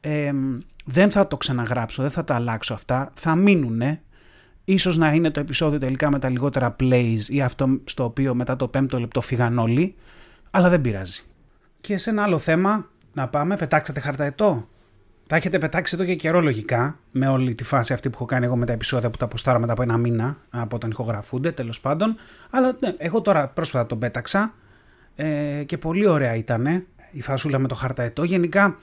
Ε, 0.00 0.32
δεν 0.84 1.10
θα 1.10 1.26
το 1.26 1.36
ξαναγράψω, 1.36 2.02
δεν 2.02 2.10
θα 2.10 2.24
τα 2.24 2.34
αλλάξω 2.34 2.74
αυτά, 2.74 3.10
θα 3.14 3.34
μείνουνε. 3.34 4.02
Ίσως 4.64 4.96
να 4.96 5.12
είναι 5.12 5.30
το 5.30 5.40
επεισόδιο 5.40 5.78
τελικά 5.78 6.10
με 6.10 6.18
τα 6.18 6.28
λιγότερα 6.28 6.76
plays 6.80 7.18
ή 7.28 7.42
αυτό 7.42 7.80
στο 7.84 8.04
οποίο 8.04 8.34
μετά 8.34 8.56
το 8.56 8.68
πέμπτο 8.68 8.98
λεπτό 8.98 9.20
φύγαν 9.20 9.58
όλοι, 9.58 9.94
αλλά 10.50 10.68
δεν 10.68 10.80
πειράζει. 10.80 11.22
Και 11.80 11.96
σε 11.96 12.10
ένα 12.10 12.22
άλλο 12.22 12.38
θέμα, 12.38 12.88
να 13.12 13.28
πάμε, 13.28 13.56
πετάξατε 13.56 14.00
χαρταετό; 14.00 14.68
Τα 15.26 15.36
έχετε 15.36 15.58
πετάξει 15.58 15.94
εδώ 15.94 16.04
και 16.04 16.14
καιρό 16.14 16.40
λογικά, 16.40 16.98
με 17.10 17.28
όλη 17.28 17.54
τη 17.54 17.64
φάση 17.64 17.92
αυτή 17.92 18.08
που 18.08 18.14
έχω 18.14 18.24
κάνει 18.24 18.44
εγώ 18.44 18.56
με 18.56 18.66
τα 18.66 18.72
επεισόδια 18.72 19.10
που 19.10 19.16
τα 19.16 19.24
αποστάρω 19.24 19.60
μετά 19.60 19.72
από 19.72 19.82
ένα 19.82 19.96
μήνα, 19.96 20.36
από 20.50 20.76
όταν 20.76 20.90
ηχογραφούνται 20.90 21.52
τέλος 21.52 21.80
πάντων. 21.80 22.16
Αλλά 22.50 22.76
ναι, 22.80 22.94
εγώ 22.98 23.20
τώρα 23.20 23.48
πρόσφατα 23.48 23.86
τον 23.86 23.98
πέταξα 23.98 24.54
ε, 25.16 25.62
και 25.66 25.78
πολύ 25.78 26.06
ωραία 26.06 26.34
ήταν 26.34 26.86
η 27.10 27.22
φασούλα 27.22 27.58
με 27.58 27.68
το 27.68 27.74
χαρταετό. 27.74 28.24
Γενικά 28.24 28.78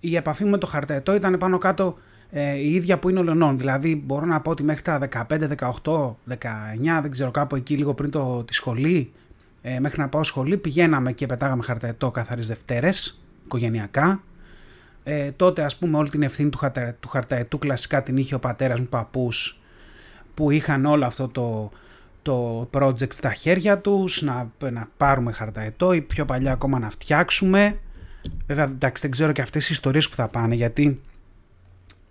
η 0.00 0.16
επαφή 0.16 0.44
μου 0.44 0.50
με 0.50 0.58
το 0.58 0.66
χαρταετό 0.66 1.14
ήταν 1.14 1.38
πάνω 1.38 1.58
κάτω 1.58 1.98
ε, 2.30 2.54
η 2.54 2.74
ίδια 2.74 2.98
που 2.98 3.08
είναι 3.08 3.18
ο 3.18 3.22
Λενών. 3.22 3.58
Δηλαδή 3.58 3.96
μπορώ 3.96 4.26
να 4.26 4.40
πω 4.40 4.50
ότι 4.50 4.62
μέχρι 4.62 4.82
τα 4.82 4.98
15, 5.12 5.24
18, 5.28 5.68
19, 5.82 6.14
δεν 7.02 7.10
ξέρω 7.10 7.30
κάπου 7.30 7.56
εκεί 7.56 7.76
λίγο 7.76 7.94
πριν 7.94 8.10
το, 8.10 8.44
τη 8.44 8.54
σχολή, 8.54 9.12
ε, 9.62 9.80
μέχρι 9.80 10.00
να 10.00 10.08
πάω 10.08 10.22
σχολή 10.22 10.56
πηγαίναμε 10.56 11.12
και 11.12 11.26
πετάγαμε 11.26 11.62
χαρταετό 11.62 12.10
καθαρές 12.10 12.46
Δευτέρες, 12.46 13.20
οικογενειακά. 13.44 14.22
Ε, 15.04 15.30
τότε 15.30 15.62
ας 15.62 15.76
πούμε 15.76 15.96
όλη 15.96 16.10
την 16.10 16.22
ευθύνη 16.22 16.50
του, 16.50 16.58
χαρτα, 16.58 16.94
του 17.00 17.08
χαρταετού 17.08 17.58
κλασικά 17.58 18.02
την 18.02 18.16
είχε 18.16 18.34
ο 18.34 18.38
πατέρας 18.38 18.80
μου 18.80 18.86
παππούς 18.86 19.60
που 20.34 20.50
είχαν 20.50 20.86
όλο 20.86 21.06
αυτό 21.06 21.28
το, 21.28 21.70
το 22.22 22.68
project 22.72 23.12
στα 23.12 23.32
χέρια 23.32 23.78
τους, 23.78 24.22
να, 24.22 24.50
να 24.72 24.88
πάρουμε 24.96 25.32
χαρταετό 25.32 25.92
ή 25.92 26.00
πιο 26.00 26.24
παλιά 26.24 26.52
ακόμα 26.52 26.78
να 26.78 26.90
φτιάξουμε. 26.90 27.78
Βέβαια, 28.46 28.64
εντάξει, 28.64 29.02
δεν 29.02 29.10
ξέρω 29.10 29.32
και 29.32 29.42
αυτές 29.42 29.68
οι 29.68 29.72
ιστορίες 29.72 30.08
που 30.08 30.14
θα 30.16 30.28
πάνε, 30.28 30.54
γιατί 30.54 31.00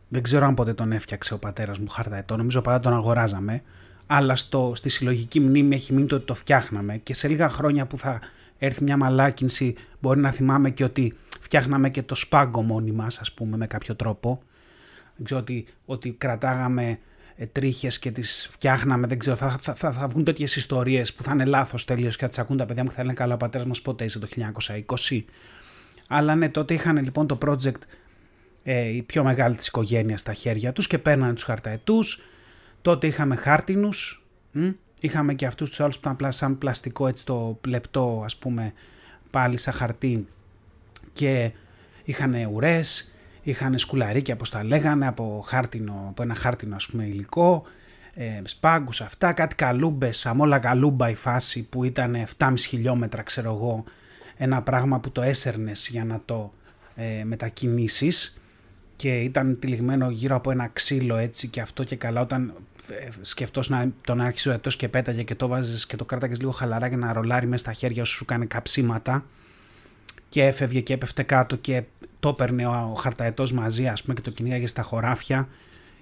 δεν 0.07 0.21
ξέρω 0.21 0.45
αν 0.45 0.53
ποτέ 0.53 0.73
τον 0.73 0.91
έφτιαξε 0.91 1.33
ο 1.33 1.39
πατέρας 1.39 1.79
μου 1.79 1.89
χαρταετό, 1.89 2.37
νομίζω 2.37 2.61
πάντα 2.61 2.79
τον 2.79 2.93
αγοράζαμε, 2.93 3.61
αλλά 4.07 4.35
στο, 4.35 4.71
στη 4.75 4.89
συλλογική 4.89 5.39
μνήμη 5.39 5.75
έχει 5.75 5.93
μείνει 5.93 6.07
το 6.07 6.15
ότι 6.15 6.25
το 6.25 6.35
φτιάχναμε 6.35 6.97
και 6.97 7.13
σε 7.13 7.27
λίγα 7.27 7.49
χρόνια 7.49 7.87
που 7.87 7.97
θα 7.97 8.19
έρθει 8.57 8.83
μια 8.83 8.97
μαλάκινση 8.97 9.75
μπορεί 9.99 10.19
να 10.19 10.31
θυμάμαι 10.31 10.69
και 10.69 10.83
ότι 10.83 11.17
φτιάχναμε 11.39 11.89
και 11.89 12.03
το 12.03 12.15
σπάγκο 12.15 12.61
μόνοι 12.61 12.91
μας, 12.91 13.19
ας 13.19 13.31
πούμε, 13.31 13.57
με 13.57 13.67
κάποιο 13.67 13.95
τρόπο. 13.95 14.41
Δεν 15.15 15.25
ξέρω 15.25 15.39
ότι, 15.39 15.65
ότι 15.85 16.11
κρατάγαμε 16.11 16.89
ε, 16.89 16.97
τρίχε 17.45 17.87
και 17.87 18.11
τις 18.11 18.47
φτιάχναμε. 18.51 19.07
Δεν 19.07 19.19
ξέρω, 19.19 19.35
θα, 19.35 19.57
θα, 19.61 19.73
θα, 19.73 19.91
θα 19.91 20.07
βγουν 20.07 20.23
τέτοιες 20.23 20.55
ιστορίες 20.55 21.13
που 21.13 21.23
θα 21.23 21.31
είναι 21.33 21.45
λάθος 21.45 21.85
τελείως 21.85 22.15
και 22.15 22.21
θα 22.21 22.27
τις 22.27 22.39
ακούν 22.39 22.57
τα 22.57 22.65
παιδιά 22.65 22.83
μου 22.83 22.89
και 22.89 22.95
θα 22.95 23.01
λένε 23.01 23.13
καλά, 23.13 23.33
ο 23.33 23.37
πατέρας 23.37 23.67
μας 23.67 23.81
πότε 23.81 24.03
είσαι 24.03 24.19
το 24.19 24.27
1920. 25.09 25.23
Αλλά 26.07 26.35
ναι, 26.35 26.49
τότε 26.49 26.73
είχαν 26.73 26.97
λοιπόν 27.03 27.27
το 27.27 27.37
project 27.45 27.81
ε, 28.63 28.87
η 28.87 29.01
πιο 29.01 29.23
μεγάλη 29.23 29.55
της 29.55 29.67
οικογένειας 29.67 30.21
στα 30.21 30.33
χέρια 30.33 30.73
τους 30.73 30.87
και 30.87 30.97
παίρνανε 30.97 31.33
τους 31.33 31.43
χαρταετούς. 31.43 32.21
Τότε 32.81 33.07
είχαμε 33.07 33.35
χάρτινους. 33.35 34.25
Είχαμε 35.01 35.33
και 35.33 35.45
αυτούς 35.45 35.69
τους 35.69 35.79
άλλους 35.79 35.95
που 35.95 36.01
ήταν 36.01 36.13
απλά 36.13 36.31
σαν 36.31 36.57
πλαστικό, 36.57 37.07
έτσι 37.07 37.25
το 37.25 37.59
λεπτό, 37.67 38.21
ας 38.25 38.37
πούμε, 38.37 38.73
πάλι 39.29 39.57
σαν 39.57 39.73
χαρτί. 39.73 40.27
Και 41.13 41.51
είχαν 42.03 42.33
ουρές, 42.45 43.13
είχαν 43.41 43.79
σκουλαρίκια 43.79 44.33
όπως 44.33 44.49
τα 44.49 44.63
λέγανε 44.63 45.07
από, 45.07 45.43
χάρτινο, 45.45 46.05
από 46.09 46.23
ένα 46.23 46.35
χάρτινο 46.35 46.75
ας 46.75 46.85
πούμε 46.85 47.03
υλικό, 47.03 47.63
ε, 48.13 48.41
σπάγκους 48.43 49.01
αυτά, 49.01 49.33
κάτι 49.33 49.55
καλούμπες, 49.55 50.25
αμόλα 50.25 50.59
καλούμπα 50.59 51.09
η 51.09 51.15
φάση 51.15 51.63
που 51.63 51.83
ήταν 51.83 52.15
7,5 52.15 52.53
χιλιόμετρα 52.67 53.21
ξέρω 53.21 53.53
εγώ, 53.53 53.83
ένα 54.37 54.61
πράγμα 54.61 54.99
που 54.99 55.11
το 55.11 55.21
έσερνες 55.21 55.87
για 55.89 56.05
να 56.05 56.21
το 56.25 56.53
ε, 56.95 57.23
μετακινήσεις 57.23 58.41
και 58.95 59.19
ήταν 59.19 59.59
τυλιγμένο 59.59 60.09
γύρω 60.09 60.35
από 60.35 60.51
ένα 60.51 60.69
ξύλο 60.73 61.15
έτσι 61.15 61.47
και 61.47 61.61
αυτό 61.61 61.83
και 61.83 61.95
καλά 61.95 62.21
όταν 62.21 62.53
ε, 62.89 63.07
σκεφτός 63.21 63.69
να 63.69 63.91
τον 64.05 64.21
άρχισε 64.21 64.49
ο 64.49 64.51
ετός 64.51 64.75
και 64.75 64.89
πέταγε 64.89 65.23
και 65.23 65.35
το 65.35 65.47
βάζεις 65.47 65.85
και 65.85 65.95
το 65.95 66.05
κράταγες 66.05 66.39
λίγο 66.39 66.51
χαλαρά 66.51 66.87
για 66.87 66.97
να 66.97 67.13
ρολάρει 67.13 67.47
μέσα 67.47 67.63
στα 67.63 67.73
χέρια 67.73 68.03
σου 68.03 68.15
σου 68.15 68.25
κάνει 68.25 68.45
καψίματα 68.45 69.25
και 70.31 70.45
έφευγε 70.45 70.79
και 70.79 70.93
έπεφτε 70.93 71.23
κάτω 71.23 71.55
και 71.55 71.83
το 72.19 72.29
έπαιρνε 72.29 72.67
ο 72.67 72.95
χαρταετός 72.97 73.53
μαζί 73.53 73.87
ας 73.87 74.01
πούμε 74.01 74.13
και 74.13 74.21
το 74.21 74.29
κυνήγαγε 74.29 74.67
στα 74.67 74.81
χωράφια 74.81 75.47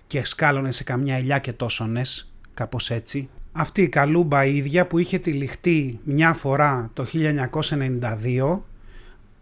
και 0.07 0.25
σκάλωνε 0.25 0.71
σε 0.71 0.83
καμιά 0.83 1.15
ελιά 1.15 1.39
και 1.39 1.53
τόσονες, 1.53 2.33
κάπως 2.53 2.89
έτσι. 2.89 3.29
Αυτή 3.51 3.81
η 3.81 3.89
καλούμπα 3.89 4.45
ίδια 4.45 4.87
που 4.87 4.97
είχε 4.97 5.17
τυλιχτεί 5.17 5.99
μια 6.03 6.33
φορά 6.33 6.89
το 6.93 7.05
1992 7.13 8.59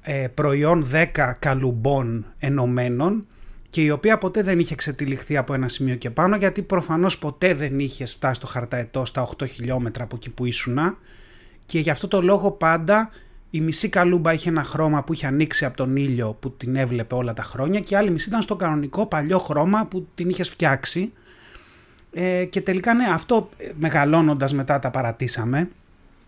ε, 0.01 0.27
προϊόν 0.33 0.87
10 1.15 1.31
καλουμπών 1.39 2.25
ενωμένων 2.39 3.27
και 3.69 3.81
η 3.81 3.89
οποία 3.89 4.17
ποτέ 4.17 4.43
δεν 4.43 4.59
είχε 4.59 4.75
ξετυλιχθεί 4.75 5.37
από 5.37 5.53
ένα 5.53 5.69
σημείο 5.69 5.95
και 5.95 6.09
πάνω 6.09 6.35
γιατί 6.35 6.61
προφανώς 6.61 7.17
ποτέ 7.17 7.53
δεν 7.53 7.79
είχε 7.79 8.05
φτάσει 8.05 8.39
το 8.39 8.47
χαρταετό 8.47 9.05
στα 9.05 9.29
8 9.37 9.47
χιλιόμετρα 9.47 10.03
από 10.03 10.15
εκεί 10.15 10.29
που 10.29 10.45
ήσουνα 10.45 10.97
και 11.65 11.79
γι' 11.79 11.89
αυτό 11.89 12.07
το 12.07 12.21
λόγο 12.21 12.51
πάντα 12.51 13.09
η 13.49 13.61
μισή 13.61 13.89
καλούμπα 13.89 14.33
είχε 14.33 14.49
ένα 14.49 14.63
χρώμα 14.63 15.03
που 15.03 15.13
είχε 15.13 15.27
ανοίξει 15.27 15.65
από 15.65 15.77
τον 15.77 15.95
ήλιο 15.95 16.37
που 16.39 16.51
την 16.51 16.75
έβλεπε 16.75 17.15
όλα 17.15 17.33
τα 17.33 17.43
χρόνια 17.43 17.79
και 17.79 17.93
η 17.93 17.97
άλλη 17.97 18.09
μισή 18.09 18.29
ήταν 18.29 18.41
στο 18.41 18.55
κανονικό 18.55 19.05
παλιό 19.05 19.39
χρώμα 19.39 19.85
που 19.85 20.07
την 20.15 20.29
είχες 20.29 20.49
φτιάξει. 20.49 21.13
Ε, 22.11 22.45
και 22.45 22.61
τελικά 22.61 22.93
ναι, 22.93 23.05
αυτό 23.11 23.49
ε, 23.57 23.71
μεγαλώνοντας 23.77 24.53
μετά 24.53 24.79
τα 24.79 24.91
παρατήσαμε. 24.91 25.69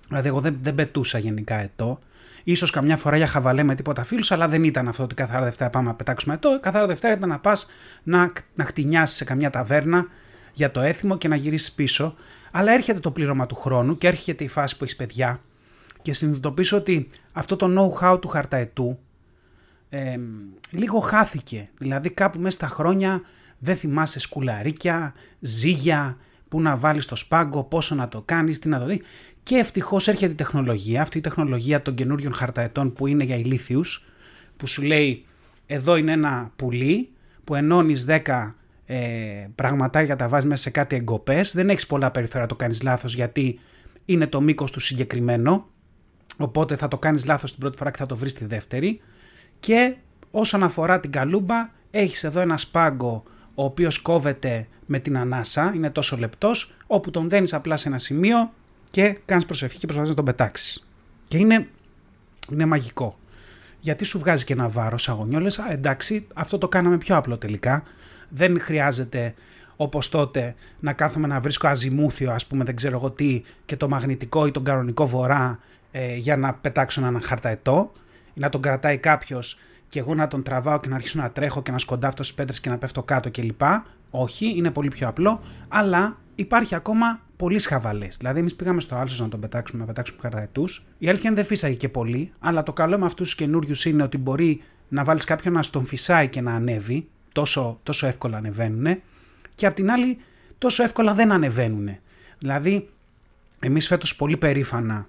Δηλαδή 0.08 0.28
εγώ 0.28 0.40
δεν, 0.40 0.58
δεν 0.62 0.76
πετούσα 0.76 1.18
γενικά 1.18 1.56
ετώ. 1.56 2.00
Ίσως 2.44 2.72
καμιά 2.72 2.98
φορά 2.98 3.18
για 3.18 3.28
χαβαλέ 3.28 3.64
με 3.64 3.76
τίποτα 3.76 4.04
φίλους, 4.04 4.32
αλλά 4.32 4.48
δεν 4.48 4.64
ήταν 4.64 4.88
αυτό 4.88 5.04
ότι 5.04 5.16
καθαρά 5.16 5.44
Δευτέρα 5.44 5.70
πάμε 5.70 5.88
να 5.88 5.94
πετάξουμε 5.94 6.34
ετώ. 6.34 6.60
Καθαρά 6.60 6.88
Δευτέρα 6.88 7.14
ήταν 7.14 7.30
να 7.30 7.40
πας 7.40 7.68
να, 8.04 8.32
να 8.56 8.64
χτινιάσεις 8.64 9.18
σε 9.18 9.24
καμιά 9.24 9.50
ταβέρνα 9.50 10.08
για 10.54 10.72
το 10.72 10.82
έθιμο 10.82 11.18
και 11.18 11.28
να 11.28 11.36
γυρίσεις 11.36 11.72
πίσω. 11.72 12.16
Αλλά 12.52 12.72
έρχεται 12.72 13.00
το 13.00 13.12
πλήρωμα 13.12 13.46
του 13.46 13.56
χρόνου 13.56 13.98
και 13.98 14.08
έρχεται 14.08 14.44
η 14.44 14.48
φάση 14.48 14.78
που 14.78 14.84
έχεις 14.84 14.96
παιδιά 14.96 15.40
και 16.02 16.14
συνειδητοποιήσω 16.14 16.78
ότι 16.78 17.08
αυτό 17.34 17.56
το 17.56 17.68
know-how 17.78 18.22
του 18.22 18.28
χαρταετού 18.28 19.00
ε, 19.90 20.20
λίγο 20.72 21.00
χάθηκε. 21.00 21.70
Δηλαδή 21.78 22.10
κάπου 22.10 22.40
μέσα 22.40 22.56
στα 22.56 22.68
χρόνια 22.68 23.22
δεν 23.60 23.76
θυμάσαι 23.76 24.20
σκουλαρίκια, 24.20 25.14
ζύγια, 25.40 26.18
που 26.48 26.62
να 26.62 26.78
βάλεις 26.78 27.06
το 27.06 27.16
σπάγκο, 27.16 27.64
πόσο 27.64 27.96
να 27.96 28.08
το 28.08 28.22
κάνεις, 28.22 28.60
τι 28.60 28.70
να 28.70 28.80
το 28.80 28.86
δεις. 28.86 29.00
Και 29.44 29.56
ευτυχώς 29.56 30.08
έρχεται 30.08 30.32
η 30.32 30.36
τεχνολογία, 30.36 31.02
αυτή 31.02 31.18
η 31.18 31.22
τεχνολογία 31.22 31.82
των 31.82 31.96
καινούριων 31.96 32.34
χαρταετών 32.34 32.94
που 32.94 33.08
είναι 33.08 33.24
για 33.24 33.36
ηλίθιους, 33.36 34.06
που 34.58 34.68
σου 34.68 34.82
λέει 34.82 35.26
εδώ 35.66 35.96
είναι 35.96 36.12
ένα 36.12 36.52
πουλί 36.56 37.10
που 37.44 37.56
ενώνεις 37.56 38.06
10 38.08 38.54
ε, 38.86 39.48
πραγματάκια 39.56 40.16
τα 40.16 40.28
βάζεις 40.28 40.50
μέσα 40.50 40.62
σε 40.62 40.70
κάτι 40.70 40.96
εγκοπές, 40.96 41.54
δεν 41.54 41.70
έχεις 41.70 41.88
πολλά 41.88 42.12
περιθώρια 42.12 42.42
να 42.42 42.48
το 42.48 42.56
κάνεις 42.56 42.82
λάθος 42.82 43.16
γιατί 43.16 43.60
είναι 44.06 44.28
το 44.28 44.42
μήκος 44.42 44.72
του 44.72 44.80
συγκεκριμένο 44.80 45.68
Οπότε 46.41 46.75
θα 46.75 46.88
το 46.88 46.97
κάνεις 46.97 47.25
λάθος 47.25 47.52
την 47.52 47.60
πρώτη 47.60 47.78
φορά 47.78 47.91
και 47.91 47.97
θα 47.97 48.06
το 48.06 48.15
βρεις 48.15 48.34
τη 48.34 48.45
δεύτερη. 48.45 49.02
Και 49.60 49.95
όσον 50.32 50.63
αφορά 50.63 50.99
την 50.99 51.12
καλούμπα, 51.12 51.69
έχεις 51.91 52.23
εδώ 52.23 52.39
ένα 52.39 52.58
σπάγκο 52.58 53.23
ο 53.56 53.63
οποίος 53.63 53.99
κόβεται 53.99 54.67
με 54.86 54.99
την 54.99 55.17
ανάσα, 55.17 55.71
είναι 55.75 55.89
τόσο 55.89 56.17
λεπτός, 56.17 56.75
όπου 56.88 57.12
τον 57.12 57.30
δένεις 57.30 57.54
απλά 57.54 57.78
σε 57.78 57.88
ένα 57.88 57.99
σημείο 57.99 58.52
και 58.89 59.17
κάνεις 59.25 59.45
προσευχή 59.45 59.78
και 59.78 59.86
προσπαθείς 59.86 60.10
να 60.10 60.15
τον 60.15 60.25
πετάξεις. 60.25 60.88
Και 61.28 61.38
είναι, 61.38 61.67
είναι 62.52 62.65
μαγικό. 62.65 63.17
Γιατί 63.80 64.04
σου 64.04 64.19
βγάζει 64.19 64.43
και 64.43 64.54
ένα 64.54 64.69
βάρος 64.69 65.10
αγωνιόλες, 65.10 65.60
α 65.60 65.71
εντάξει 65.71 66.28
αυτό 66.34 66.58
το 66.58 66.67
κάναμε 66.67 66.97
πιο 66.97 67.15
απλό 67.15 67.38
τελικά, 67.38 67.84
δεν 68.30 68.60
χρειάζεται 68.60 69.34
όπως 69.75 70.10
τότε 70.10 70.56
να 70.80 70.93
κάθομαι 70.93 71.28
να 71.28 71.39
βρίσκω 71.39 71.67
αζημούθιο 71.67 72.32
ας 72.32 72.47
πούμε 72.47 72.63
δεν 72.63 72.75
ξέρω 72.75 72.97
εγώ 72.97 73.12
τι 73.12 73.41
και 73.65 73.75
το 73.75 73.88
μαγνητικό 73.88 74.45
ή 74.45 74.52
τον 74.52 74.63
κανονικό 74.63 75.08
βορρά 75.08 75.60
ε, 75.91 76.15
για 76.15 76.38
να 76.38 76.54
πετάξω 76.54 77.02
έναν 77.02 77.21
χαρταετό 77.21 77.91
ή 78.34 78.39
να 78.39 78.49
τον 78.49 78.62
κρατάει 78.62 78.97
κάποιος 78.97 79.60
και 79.89 79.99
εγώ 79.99 80.15
να 80.15 80.28
τον 80.28 80.43
τραβάω 80.43 80.80
και 80.80 80.89
να 80.89 80.95
αρχίσω 80.95 81.19
να 81.19 81.32
τρέχω 81.32 81.62
και 81.62 81.71
να 81.71 81.78
σκοντάφτω 81.78 82.23
στις 82.23 82.36
πέτρες 82.36 82.60
και 82.60 82.69
να 82.69 82.78
πέφτω 82.78 83.04
κάτω 83.04 83.32
κλπ. 83.32 83.62
Όχι, 84.12 84.54
είναι 84.56 84.71
πολύ 84.71 84.88
πιο 84.88 85.08
απλό, 85.08 85.41
αλλά 85.67 86.17
υπάρχει 86.36 86.75
ακόμα 86.75 87.19
πολύ 87.38 87.60
σχαβαλές. 87.60 88.17
Δηλαδή, 88.17 88.39
εμείς 88.39 88.56
πήγαμε 88.56 88.82
στο 88.82 88.95
Άλσος 88.95 89.19
να 89.19 89.30
τον 89.30 89.39
πετάξουμε, 89.39 89.82
να 89.82 89.88
πετάξουμε 89.88 90.19
χαρταετούς. 90.21 90.86
Η 90.97 91.10
αλήθεια 91.10 91.34
δεν 91.34 91.45
φύσαγε 91.45 91.75
και 91.75 91.89
πολύ, 91.89 92.32
αλλά 92.39 92.63
το 92.63 92.73
καλό 92.73 92.97
με 92.97 93.06
αυτούς 93.06 93.25
τους 93.25 93.36
καινούριους 93.36 93.86
είναι 93.86 94.04
ότι 94.04 94.17
μπορεί 94.17 94.62
να 94.88 95.04
βάλεις 95.04 95.23
κάποιον 95.23 95.54
να 95.54 95.63
στον 95.63 95.86
φυσάει 95.86 96.28
και 96.28 96.41
να 96.41 96.54
ανέβει. 96.54 97.08
Τόσο, 97.32 97.80
τόσο 97.84 98.08
εύκολα 98.08 98.38
ανεβαίνουν. 98.38 99.02
Και 99.56 99.65
απ' 99.65 99.75
την 99.75 99.91
άλλη, 99.91 100.17
τόσο 100.58 100.84
εύκολα 100.84 101.13
δεν 101.13 101.32
ανεβαίνουν. 101.32 101.97
Δηλαδή, 102.39 102.89
εμείς 103.60 103.88
φέτος 103.88 104.15
πολύ 104.15 104.38
περήφανα 104.38 105.08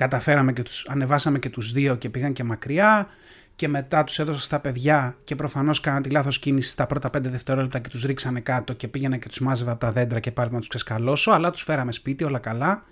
καταφέραμε 0.00 0.52
και 0.52 0.62
τους 0.62 0.86
ανεβάσαμε 0.88 1.38
και 1.38 1.48
τους 1.48 1.72
δύο 1.72 1.96
και 1.96 2.08
πήγαν 2.08 2.32
και 2.32 2.44
μακριά 2.44 3.08
και 3.54 3.68
μετά 3.68 4.04
τους 4.04 4.18
έδωσα 4.18 4.40
στα 4.40 4.60
παιδιά 4.60 5.16
και 5.24 5.34
προφανώς 5.34 5.80
κάναν 5.80 6.02
τη 6.02 6.10
λάθος 6.10 6.38
κίνηση 6.38 6.70
στα 6.70 6.86
πρώτα 6.86 7.10
5 7.16 7.20
δευτερόλεπτα 7.22 7.78
και 7.78 7.88
τους 7.88 8.04
ρίξανε 8.04 8.40
κάτω 8.40 8.72
και 8.72 8.88
πήγαινα 8.88 9.16
και 9.16 9.28
τους 9.28 9.40
μάζευα 9.40 9.70
από 9.70 9.80
τα 9.80 9.92
δέντρα 9.92 10.20
και 10.20 10.30
πάλι 10.30 10.50
να 10.52 10.58
τους 10.58 10.68
ξεσκαλώσω 10.68 11.30
αλλά 11.30 11.50
τους 11.50 11.62
φέραμε 11.62 11.92
σπίτι 11.92 12.24
όλα 12.24 12.38
καλά 12.38 12.84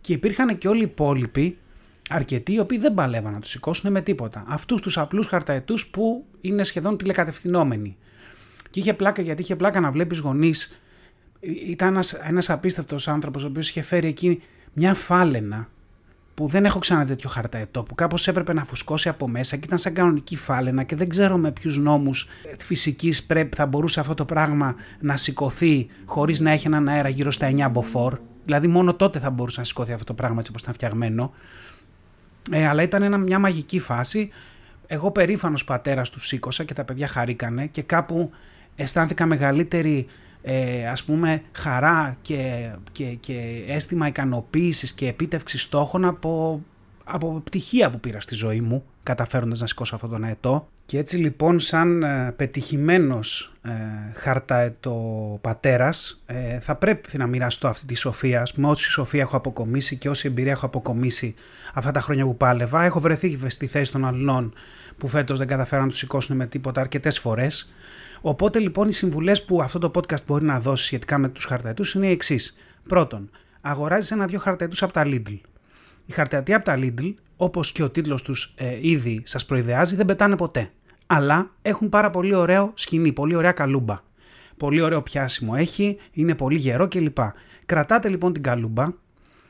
και 0.00 0.12
υπήρχαν 0.12 0.58
και 0.58 0.68
όλοι 0.68 0.80
οι 0.80 0.82
υπόλοιποι 0.90 1.58
αρκετοί 2.10 2.52
οι 2.52 2.58
οποίοι 2.58 2.78
δεν 2.78 2.94
παλεύαν 2.94 3.32
να 3.32 3.40
τους 3.40 3.50
σηκώσουν 3.50 3.90
με 3.90 4.00
τίποτα. 4.00 4.44
Αυτούς 4.46 4.80
τους 4.80 4.98
απλούς 4.98 5.26
χαρταετούς 5.26 5.86
που 5.86 6.24
είναι 6.40 6.64
σχεδόν 6.64 6.96
τηλεκατευθυνόμενοι. 6.96 7.96
Και 8.70 8.80
είχε 8.80 8.94
πλάκα 8.94 9.22
γιατί 9.22 9.42
είχε 9.42 9.56
πλάκα 9.56 9.80
να 9.80 9.90
βλέπεις 9.90 10.18
γονείς 10.18 10.80
ήταν 11.40 11.88
ένας, 11.88 12.12
ένας 12.12 12.50
απίστευτος 12.50 13.08
άνθρωπος 13.08 13.44
ο 13.44 13.46
οποίος 13.46 13.68
είχε 13.68 13.82
φέρει 13.82 14.08
εκεί 14.08 14.42
μια 14.72 14.94
φάλαινα 14.94 15.68
που 16.36 16.46
δεν 16.46 16.64
έχω 16.64 16.78
ξαναδεί 16.78 17.08
τέτοιο 17.08 17.28
χαρταετό, 17.28 17.82
που 17.82 17.94
κάπως 17.94 18.28
έπρεπε 18.28 18.52
να 18.52 18.64
φουσκώσει 18.64 19.08
από 19.08 19.28
μέσα 19.28 19.56
και 19.56 19.64
ήταν 19.66 19.78
σαν 19.78 19.92
κανονική 19.92 20.36
φάλαινα 20.36 20.82
και 20.82 20.96
δεν 20.96 21.08
ξέρω 21.08 21.36
με 21.36 21.52
ποιους 21.52 21.78
νόμους 21.78 22.28
φυσικής 22.58 23.24
πρέπει 23.24 23.56
θα 23.56 23.66
μπορούσε 23.66 24.00
αυτό 24.00 24.14
το 24.14 24.24
πράγμα 24.24 24.74
να 25.00 25.16
σηκωθεί 25.16 25.88
χωρίς 26.04 26.40
να 26.40 26.50
έχει 26.50 26.66
έναν 26.66 26.88
αέρα 26.88 27.08
γύρω 27.08 27.30
στα 27.30 27.50
9 27.50 27.68
μποφόρ. 27.70 28.18
Δηλαδή 28.44 28.66
μόνο 28.66 28.94
τότε 28.94 29.18
θα 29.18 29.30
μπορούσε 29.30 29.60
να 29.60 29.66
σηκωθεί 29.66 29.92
αυτό 29.92 30.04
το 30.04 30.14
πράγμα 30.14 30.36
έτσι 30.38 30.50
όπως 30.50 30.62
ήταν 30.62 30.74
φτιαγμένο. 30.74 31.32
Ε, 32.50 32.66
αλλά 32.66 32.82
ήταν 32.82 33.02
ένα, 33.02 33.18
μια 33.18 33.38
μαγική 33.38 33.78
φάση. 33.78 34.30
Εγώ 34.86 35.10
περήφανος 35.10 35.64
πατέρας 35.64 36.10
του 36.10 36.24
σήκωσα 36.24 36.64
και 36.64 36.74
τα 36.74 36.84
παιδιά 36.84 37.08
χαρήκανε 37.08 37.66
και 37.66 37.82
κάπου 37.82 38.30
αισθάνθηκα 38.76 39.26
μεγαλύτερη 39.26 40.06
ε, 40.48 40.88
ας 40.88 41.04
πούμε 41.04 41.42
χαρά 41.52 42.16
και, 42.22 42.70
και, 42.92 43.04
και 43.04 43.64
αίσθημα 43.66 44.06
ικανοποίησης 44.06 44.92
και 44.92 45.08
επίτευξης 45.08 45.62
στόχων 45.62 46.04
από, 46.04 46.62
από 47.04 47.40
πτυχία 47.44 47.90
που 47.90 48.00
πήρα 48.00 48.20
στη 48.20 48.34
ζωή 48.34 48.60
μου 48.60 48.84
καταφέροντας 49.02 49.60
να 49.60 49.66
σηκώσω 49.66 49.94
αυτόν 49.94 50.10
τον 50.10 50.24
αετό. 50.24 50.68
Και 50.84 50.98
έτσι 50.98 51.16
λοιπόν 51.16 51.60
σαν 51.60 52.02
ε, 52.02 52.32
πετυχημένος 52.36 53.52
ε, 53.62 53.70
χαρταετο 54.14 54.94
πατέρας 55.40 56.22
ε, 56.26 56.60
θα 56.60 56.76
πρέπει 56.76 57.18
να 57.18 57.26
μοιραστώ 57.26 57.68
αυτή 57.68 57.86
τη 57.86 57.94
σοφία. 57.94 58.42
Ας 58.42 58.54
πούμε 58.54 58.68
όση 58.68 58.90
σοφία 58.90 59.20
έχω 59.20 59.36
αποκομίσει 59.36 59.96
και 59.96 60.08
όση 60.08 60.28
εμπειρία 60.28 60.52
έχω 60.52 60.66
αποκομίσει 60.66 61.34
αυτά 61.74 61.90
τα 61.90 62.00
χρόνια 62.00 62.24
που 62.24 62.36
πάλευα 62.36 62.84
έχω 62.84 63.00
βρεθεί 63.00 63.38
στη 63.46 63.66
θέση 63.66 63.92
των 63.92 64.04
αλλών 64.04 64.54
που 64.98 65.08
φέτος 65.08 65.38
δεν 65.38 65.46
καταφέραν 65.46 65.84
να 65.84 65.90
τους 65.90 65.98
σηκώσουν 65.98 66.36
με 66.36 66.46
τίποτα 66.46 66.80
αρκετές 66.80 67.18
φορές 67.18 67.72
Οπότε 68.28 68.58
λοιπόν 68.58 68.88
οι 68.88 68.92
συμβουλές 68.92 69.44
που 69.44 69.62
αυτό 69.62 69.78
το 69.78 69.90
podcast 69.94 70.24
μπορεί 70.26 70.44
να 70.44 70.60
δώσει 70.60 70.84
σχετικά 70.84 71.18
με 71.18 71.28
τους 71.28 71.44
χαρταετούς 71.44 71.94
είναι 71.94 72.06
οι 72.06 72.10
εξής. 72.10 72.56
Πρώτον, 72.88 73.30
αγοράζεις 73.60 74.10
ένα-δυο 74.10 74.38
χαρταετούς 74.38 74.82
από 74.82 74.92
τα 74.92 75.02
Lidl. 75.04 75.38
Οι 76.06 76.12
χαρταετοί 76.12 76.54
από 76.54 76.64
τα 76.64 76.78
Lidl, 76.78 77.14
όπως 77.36 77.72
και 77.72 77.82
ο 77.82 77.90
τίτλος 77.90 78.22
τους 78.22 78.54
ε, 78.56 78.78
ήδη 78.80 79.22
σας 79.24 79.46
προειδεάζει, 79.46 79.96
δεν 79.96 80.06
πετάνε 80.06 80.36
ποτέ. 80.36 80.70
Αλλά 81.06 81.50
έχουν 81.62 81.88
πάρα 81.88 82.10
πολύ 82.10 82.34
ωραίο 82.34 82.72
σκηνή, 82.74 83.12
πολύ 83.12 83.34
ωραία 83.34 83.52
καλούμπα. 83.52 84.00
Πολύ 84.56 84.80
ωραίο 84.80 85.02
πιάσιμο 85.02 85.52
έχει, 85.56 85.98
είναι 86.12 86.34
πολύ 86.34 86.58
γερό 86.58 86.88
κλπ. 86.88 87.18
Κρατάτε 87.66 88.08
λοιπόν 88.08 88.32
την 88.32 88.42
καλούμπα, 88.42 88.88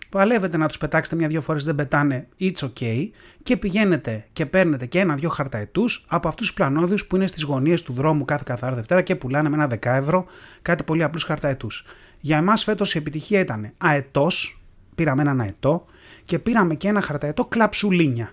παλεύετε 0.09 0.57
να 0.57 0.69
τους 0.69 0.79
πετάξετε 0.79 1.17
μια-δυο 1.17 1.41
φορές 1.41 1.65
δεν 1.65 1.75
πετάνε, 1.75 2.29
it's 2.41 2.59
ok 2.59 3.09
και 3.43 3.57
πηγαίνετε 3.57 4.27
και 4.33 4.47
παίρνετε 4.47 4.87
και 4.87 4.99
ένα-δυο 4.99 5.29
χαρταετούς 5.29 6.05
από 6.09 6.29
αυτούς 6.29 6.47
τους 6.47 6.57
πλανόδιους 6.57 7.07
που 7.07 7.17
είναι 7.17 7.27
στις 7.27 7.43
γωνίες 7.43 7.83
του 7.83 7.93
δρόμου 7.93 8.25
κάθε 8.25 8.43
καθαρά 8.47 8.75
Δευτέρα 8.75 9.03
και 9.03 9.17
πουλάνε 9.17 9.49
με 9.49 9.55
ένα 9.55 9.69
10 9.71 9.77
ευρώ 9.83 10.27
κάτι 10.63 10.83
πολύ 10.83 11.03
απλούς 11.03 11.25
χαρταετούς. 11.25 11.85
Για 12.21 12.37
εμάς 12.37 12.65
φέτος 12.65 12.95
η 12.95 12.99
επιτυχία 12.99 13.41
ήταν 13.41 13.73
αετός, 13.79 14.63
πήραμε 14.95 15.23
έναν 15.23 15.41
αετό 15.41 15.85
και 16.25 16.39
πήραμε 16.39 16.75
και 16.75 16.89
ένα 16.89 17.01
χαρταετό 17.01 17.45
κλαψουλίνια. 17.45 18.33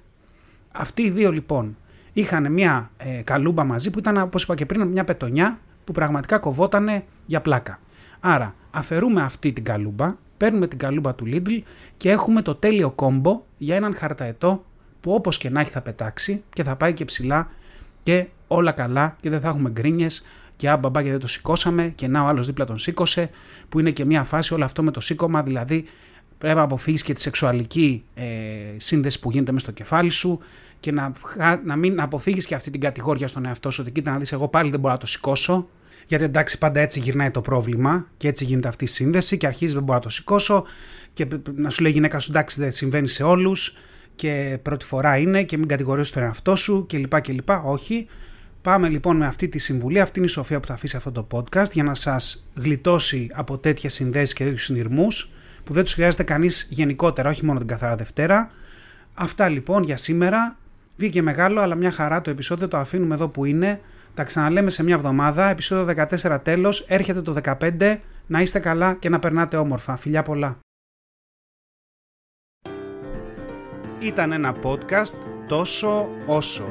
Αυτοί 0.71 1.01
οι 1.01 1.09
δύο 1.09 1.31
λοιπόν 1.31 1.77
είχαν 2.13 2.51
μια 2.51 2.91
ε, 2.97 3.21
καλούμπα 3.23 3.63
μαζί 3.63 3.89
που 3.89 3.99
ήταν 3.99 4.17
όπως 4.17 4.43
είπα 4.43 4.55
και 4.55 4.65
πριν 4.65 4.87
μια 4.87 5.03
πετονιά 5.03 5.59
που 5.83 5.91
πραγματικά 5.91 6.39
κοβότανε 6.39 7.05
για 7.25 7.41
πλάκα. 7.41 7.79
Άρα 8.19 8.55
αφαιρούμε 8.71 9.21
αυτή 9.21 9.53
την 9.53 9.63
καλούμπα, 9.63 10.15
παίρνουμε 10.37 10.67
την 10.67 10.77
καλούμπα 10.77 11.15
του 11.15 11.25
Lidl 11.27 11.61
και 11.97 12.09
έχουμε 12.09 12.41
το 12.41 12.55
τέλειο 12.55 12.91
κόμπο 12.91 13.41
για 13.57 13.75
έναν 13.75 13.95
χαρταετό 13.95 14.63
που 15.01 15.13
όπως 15.13 15.37
και 15.37 15.49
να 15.49 15.61
έχει 15.61 15.69
θα 15.69 15.81
πετάξει 15.81 16.43
και 16.53 16.63
θα 16.63 16.75
πάει 16.75 16.93
και 16.93 17.05
ψηλά 17.05 17.49
και 18.03 18.27
όλα 18.47 18.71
καλά 18.71 19.15
και 19.21 19.29
δεν 19.29 19.41
θα 19.41 19.47
έχουμε 19.47 19.69
γκρίνιες 19.69 20.23
και 20.55 20.69
α 20.69 20.77
μπαμπά 20.77 21.03
και 21.03 21.09
δεν 21.09 21.19
το 21.19 21.27
σηκώσαμε 21.27 21.91
και 21.95 22.07
να 22.07 22.23
ο 22.23 22.27
άλλος 22.27 22.45
δίπλα 22.45 22.65
τον 22.65 22.79
σήκωσε 22.79 23.29
που 23.69 23.79
είναι 23.79 23.91
και 23.91 24.05
μια 24.05 24.23
φάση 24.23 24.53
όλο 24.53 24.63
αυτό 24.63 24.83
με 24.83 24.91
το 24.91 24.99
σήκωμα 24.99 25.43
δηλαδή 25.43 25.85
πρέπει 26.37 26.57
να 26.57 26.61
αποφύγεις 26.61 27.03
και 27.03 27.13
τη 27.13 27.21
σεξουαλική 27.21 28.03
ε, 28.13 28.23
σύνδεση 28.77 29.19
που 29.19 29.31
γίνεται 29.31 29.51
μέσα 29.51 29.65
στο 29.65 29.73
κεφάλι 29.73 30.09
σου 30.09 30.39
και 30.79 30.91
να, 30.91 31.13
να 31.65 31.75
μην 31.75 32.01
αποφύγεις 32.01 32.45
και 32.45 32.55
αυτή 32.55 32.71
την 32.71 32.79
κατηγορία 32.79 33.27
στον 33.27 33.45
εαυτό 33.45 33.71
σου 33.71 33.81
ότι 33.81 33.91
κοίτα 33.91 34.11
να 34.11 34.17
δεις 34.17 34.31
εγώ 34.31 34.47
πάλι 34.47 34.69
δεν 34.69 34.79
μπορώ 34.79 34.93
να 34.93 34.99
το 34.99 35.05
σηκώσω 35.05 35.69
γιατί 36.07 36.23
εντάξει, 36.23 36.57
πάντα 36.57 36.79
έτσι 36.79 36.99
γυρνάει 36.99 37.31
το 37.31 37.41
πρόβλημα 37.41 38.07
και 38.17 38.27
έτσι 38.27 38.45
γίνεται 38.45 38.67
αυτή 38.67 38.83
η 38.83 38.87
σύνδεση 38.87 39.37
και 39.37 39.47
αρχίζει 39.47 39.73
δεν 39.73 39.83
μπορώ 39.83 39.97
να 39.97 40.03
το 40.03 40.09
σηκώσω 40.09 40.65
και 41.13 41.27
να 41.55 41.69
σου 41.69 41.81
λέει 41.81 41.91
η 41.91 41.93
γυναίκα 41.93 42.19
σου 42.19 42.31
εντάξει, 42.31 42.61
δεν 42.61 42.71
συμβαίνει 42.71 43.07
σε 43.07 43.23
όλους 43.23 43.77
και 44.15 44.59
πρώτη 44.61 44.85
φορά 44.85 45.17
είναι 45.17 45.43
και 45.43 45.57
μην 45.57 45.67
κατηγορήσει 45.67 46.13
τον 46.13 46.23
εαυτό 46.23 46.55
σου 46.55 46.85
κλπ. 46.89 47.21
κλπ. 47.21 47.49
Όχι. 47.65 48.07
Πάμε 48.61 48.89
λοιπόν 48.89 49.17
με 49.17 49.25
αυτή 49.25 49.47
τη 49.47 49.59
συμβουλή, 49.59 49.99
αυτή 49.99 50.19
είναι 50.19 50.27
η 50.27 50.31
σοφία 50.31 50.59
που 50.59 50.67
θα 50.67 50.73
αφήσει 50.73 50.95
αυτό 50.95 51.11
το 51.11 51.27
podcast 51.31 51.71
για 51.71 51.83
να 51.83 51.95
σας 51.95 52.47
γλιτώσει 52.55 53.29
από 53.33 53.57
τέτοιες 53.57 53.93
συνδέσεις 53.93 54.33
και 54.33 54.43
τέτοιους 54.43 54.63
συνειρμούς 54.63 55.31
που 55.63 55.73
δεν 55.73 55.83
τους 55.83 55.93
χρειάζεται 55.93 56.23
κανείς 56.23 56.67
γενικότερα, 56.69 57.29
όχι 57.29 57.45
μόνο 57.45 57.59
την 57.59 57.67
καθαρά 57.67 57.95
Δευτέρα. 57.95 58.51
Αυτά 59.13 59.49
λοιπόν 59.49 59.83
για 59.83 59.97
σήμερα. 59.97 60.57
Βγήκε 60.97 61.21
μεγάλο, 61.21 61.61
αλλά 61.61 61.75
μια 61.75 61.91
χαρά 61.91 62.21
το 62.21 62.29
επεισόδιο 62.29 62.67
το 62.67 62.77
αφήνουμε 62.77 63.15
εδώ 63.15 63.27
που 63.27 63.45
είναι. 63.45 63.81
Τα 64.13 64.23
ξαναλέμε 64.23 64.69
σε 64.69 64.83
μια 64.83 64.95
εβδομάδα. 64.95 65.49
Επισόδιο 65.49 66.05
14 66.21 66.39
τέλος. 66.43 66.85
Έρχεται 66.87 67.21
το 67.21 67.35
15. 67.43 67.99
Να 68.27 68.41
είστε 68.41 68.59
καλά 68.59 68.93
και 68.93 69.09
να 69.09 69.19
περνάτε 69.19 69.57
όμορφα. 69.57 69.95
Φιλιά 69.95 70.23
πολλά. 70.23 70.57
Ήταν 73.99 74.31
ένα 74.31 74.55
podcast 74.63 75.15
τόσο 75.47 76.09
όσο. 76.25 76.65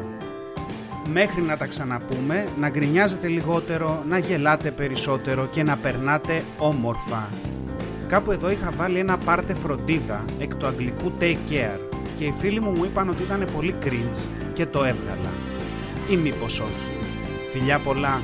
Μέχρι 1.13 1.43
να 1.43 1.57
τα 1.57 1.67
ξαναπούμε, 1.67 2.47
να 2.59 2.69
γκρινιάζετε 2.69 3.29
λιγότερο, 3.29 4.05
να 4.09 4.19
γελάτε 4.19 4.71
περισσότερο 4.71 5.47
και 5.47 5.63
να 5.63 5.77
περνάτε 5.77 6.43
όμορφα. 6.59 7.29
Κάπου 8.09 8.33
εδώ 8.33 8.51
είχα 8.51 8.71
βάλει 8.71 8.99
ένα 8.99 9.19
πάρτε 9.19 9.55
φροντίδα 9.55 10.25
εκ 10.39 10.55
του 10.55 10.67
αγγλικού 10.67 11.13
take 11.21 11.51
care 11.51 11.81
και 12.19 12.25
οι 12.25 12.33
φίλοι 12.33 12.61
μου 12.61 12.71
μου 12.71 12.85
είπαν 12.85 13.09
ότι 13.09 13.23
ήταν 13.23 13.49
πολύ 13.55 13.75
cringe 13.85 14.25
και 14.53 14.67
το 14.67 14.85
έβγαλα. 14.85 15.33
Ή 16.11 16.17
μήπως 16.17 16.61
όχι. 16.61 16.92
Φιλιά 17.53 17.79
πολλά. 17.79 18.23